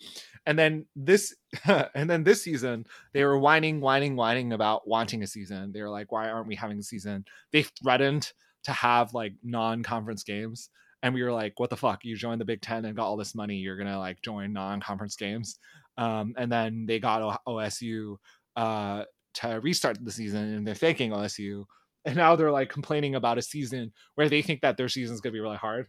[0.46, 1.34] And then this
[1.94, 5.72] and then this season, they were whining, whining, whining about wanting a season.
[5.72, 7.24] They were like, why aren't we having a season?
[7.52, 8.32] They threatened
[8.64, 10.70] to have like non-conference games.
[11.02, 12.04] And we were like, what the fuck?
[12.04, 13.56] You joined the Big Ten and got all this money.
[13.56, 15.58] You're gonna like join non-conference games.
[15.96, 18.16] Um, and then they got OSU
[18.56, 21.64] uh, to restart the season and they're thanking OSU.
[22.04, 25.20] And now they're like complaining about a season where they think that their season is
[25.20, 25.86] gonna be really hard.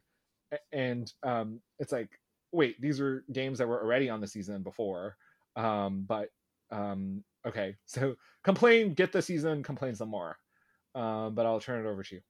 [0.71, 2.09] And um, it's like,
[2.51, 5.15] wait, these are games that were already on the season before.
[5.55, 6.29] Um, but
[6.71, 10.37] um, okay, so complain, get the season, complain some more.
[10.93, 12.21] Um, but I'll turn it over to you.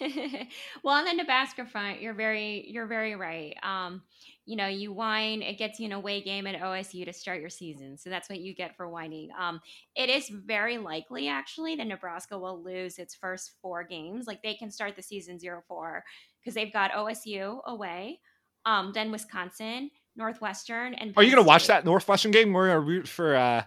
[0.82, 3.54] well, on the Nebraska front, you're very you're very right.
[3.62, 4.02] Um,
[4.46, 7.50] you know, you whine, it gets you an away game at OSU to start your
[7.50, 7.98] season.
[7.98, 9.28] So that's what you get for whining.
[9.38, 9.60] Um,
[9.94, 14.26] it is very likely actually that Nebraska will lose its first four games.
[14.26, 16.00] Like they can start the season 0-4
[16.40, 18.18] because they've got OSU away,
[18.66, 22.52] um, then Wisconsin, Northwestern, and Penn are you going to watch that Northwestern game?
[22.52, 23.64] We're going to root for uh,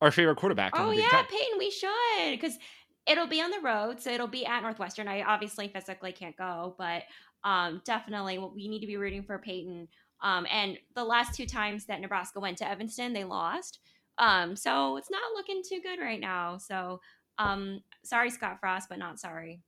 [0.00, 0.72] our favorite quarterback.
[0.76, 2.58] Oh yeah, Peyton, we should because
[3.06, 5.08] it'll be on the road, so it'll be at Northwestern.
[5.08, 7.04] I obviously physically can't go, but
[7.44, 9.88] um, definitely we need to be rooting for Peyton.
[10.22, 13.80] Um, and the last two times that Nebraska went to Evanston, they lost.
[14.18, 16.58] Um, so it's not looking too good right now.
[16.58, 17.00] So
[17.38, 19.60] um, sorry, Scott Frost, but not sorry.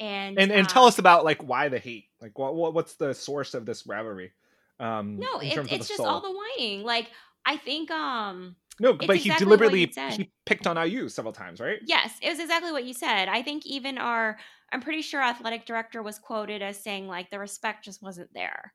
[0.00, 2.06] And and, and tell uh us about like why the hate.
[2.20, 4.32] Like what, what what's the source of this rivalry?
[4.80, 6.06] Um, no, it, it's just soul.
[6.06, 6.82] all the whining.
[6.82, 7.10] Like
[7.46, 11.78] I think um no, but exactly he deliberately he picked on IU several times, right?
[11.84, 13.28] Yes, it was exactly what you said.
[13.28, 14.38] I think even our
[14.72, 18.72] I'm pretty sure athletic director was quoted as saying like the respect just wasn't there.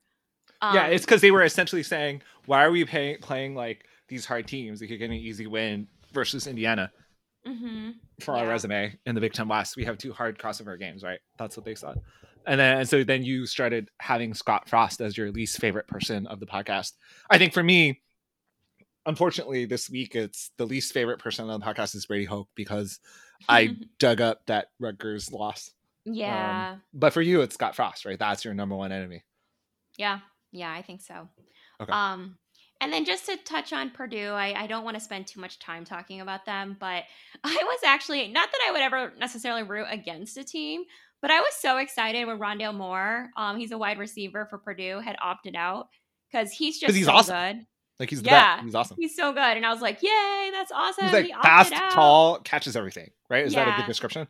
[0.61, 4.25] Um, yeah, it's because they were essentially saying, "Why are we pay- playing like these
[4.25, 4.81] hard teams?
[4.81, 6.91] We could get an easy win versus Indiana
[7.47, 7.89] mm-hmm.
[8.19, 8.41] for yeah.
[8.41, 9.75] our resume in the Big Ten West.
[9.75, 11.19] We have two hard crossover games, right?
[11.37, 12.01] That's what they said."
[12.45, 16.27] And then, and so then you started having Scott Frost as your least favorite person
[16.27, 16.93] of the podcast.
[17.29, 18.01] I think for me,
[19.05, 22.99] unfortunately, this week it's the least favorite person on the podcast is Brady Hoke because
[23.49, 25.71] I dug up that Rutgers loss.
[26.05, 26.73] Yeah.
[26.73, 28.19] Um, but for you, it's Scott Frost, right?
[28.19, 29.23] That's your number one enemy.
[29.97, 30.19] Yeah.
[30.51, 31.27] Yeah, I think so.
[31.81, 31.91] Okay.
[31.91, 32.37] Um,
[32.81, 35.59] and then just to touch on Purdue, I, I don't want to spend too much
[35.59, 37.03] time talking about them, but
[37.43, 40.83] I was actually not that I would ever necessarily root against a team,
[41.21, 44.99] but I was so excited when Rondale Moore, um, he's a wide receiver for Purdue,
[44.99, 45.87] had opted out
[46.31, 47.35] because he's just he's so awesome.
[47.35, 47.65] good.
[47.99, 48.65] Like he's the yeah, best.
[48.65, 48.97] He's awesome.
[48.99, 51.91] He's so good, and I was like, "Yay, that's awesome!" He's like he fast, out.
[51.91, 53.09] tall, catches everything.
[53.27, 53.45] Right?
[53.45, 53.65] Is yeah.
[53.65, 54.27] that a good description?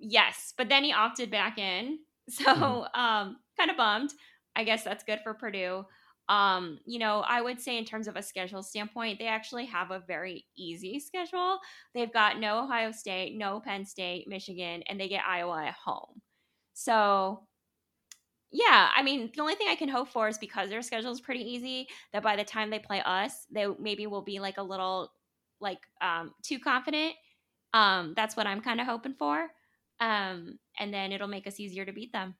[0.00, 1.98] Yes, but then he opted back in,
[2.28, 3.00] so mm-hmm.
[3.00, 4.12] um, kind of bummed.
[4.56, 5.84] I guess that's good for Purdue.
[6.28, 9.90] Um, you know, I would say in terms of a schedule standpoint, they actually have
[9.90, 11.58] a very easy schedule.
[11.94, 16.20] They've got no Ohio State, no Penn State, Michigan, and they get Iowa at home.
[16.74, 17.46] So
[18.50, 21.20] yeah, I mean, the only thing I can hope for is because their schedule is
[21.20, 24.62] pretty easy, that by the time they play us, they maybe will be like a
[24.62, 25.12] little
[25.60, 27.14] like um too confident.
[27.74, 29.48] Um that's what I'm kind of hoping for.
[30.00, 32.36] Um and then it'll make us easier to beat them.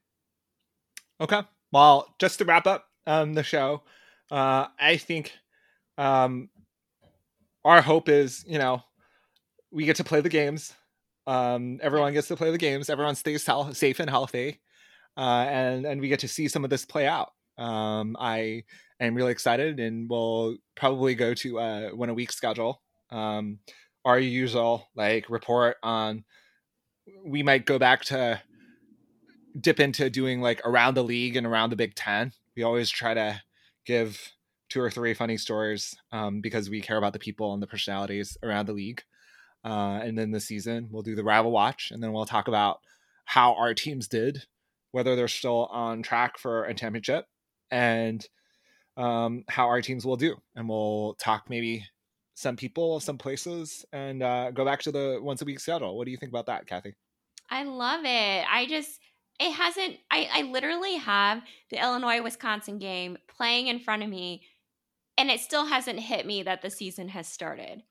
[1.21, 1.43] Okay.
[1.73, 3.83] Well, just to wrap up um the show,
[4.31, 5.33] uh I think
[5.97, 6.51] um
[7.65, 8.83] our hope is, you know,
[9.73, 10.75] we get to play the games.
[11.27, 12.89] Um everyone gets to play the games.
[12.89, 14.61] Everyone stays safe and healthy
[15.19, 17.33] uh, and and we get to see some of this play out.
[17.59, 18.63] Um, I
[19.01, 22.81] am really excited, and we'll probably go to uh, when a week schedule.
[23.11, 23.59] Um,
[24.05, 26.25] our usual like report on.
[27.25, 28.41] We might go back to
[29.59, 32.33] dip into doing like around the league and around the Big Ten.
[32.59, 33.41] We always try to
[33.87, 34.33] give
[34.69, 38.37] two or three funny stories um, because we care about the people and the personalities
[38.43, 39.03] around the league.
[39.65, 42.81] Uh, and then the season, we'll do the rival watch, and then we'll talk about
[43.25, 44.43] how our teams did
[44.93, 47.27] whether they're still on track for a championship,
[47.71, 48.27] and
[48.97, 50.35] um, how our teams will do.
[50.57, 51.85] And we'll talk maybe
[52.35, 55.97] some people, some places, and uh, go back to the once a week schedule.
[55.97, 56.95] What do you think about that, Kathy?
[57.51, 58.45] I love it.
[58.51, 58.99] I just
[59.39, 64.43] it hasn't I, I literally have the Illinois Wisconsin game playing in front of me
[65.17, 67.83] and it still hasn't hit me that the season has started.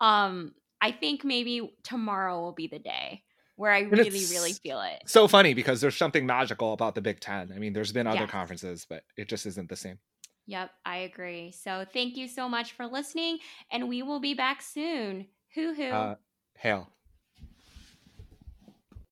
[0.00, 3.22] Um I think maybe tomorrow will be the day
[3.60, 5.02] where I really, really feel it.
[5.04, 7.52] So funny because there's something magical about the Big Ten.
[7.54, 8.30] I mean, there's been other yes.
[8.30, 9.98] conferences, but it just isn't the same.
[10.46, 11.52] Yep, I agree.
[11.52, 13.38] So thank you so much for listening,
[13.70, 15.26] and we will be back soon.
[15.54, 15.84] Hoo hoo.
[15.84, 16.14] Uh,
[16.56, 16.88] hail.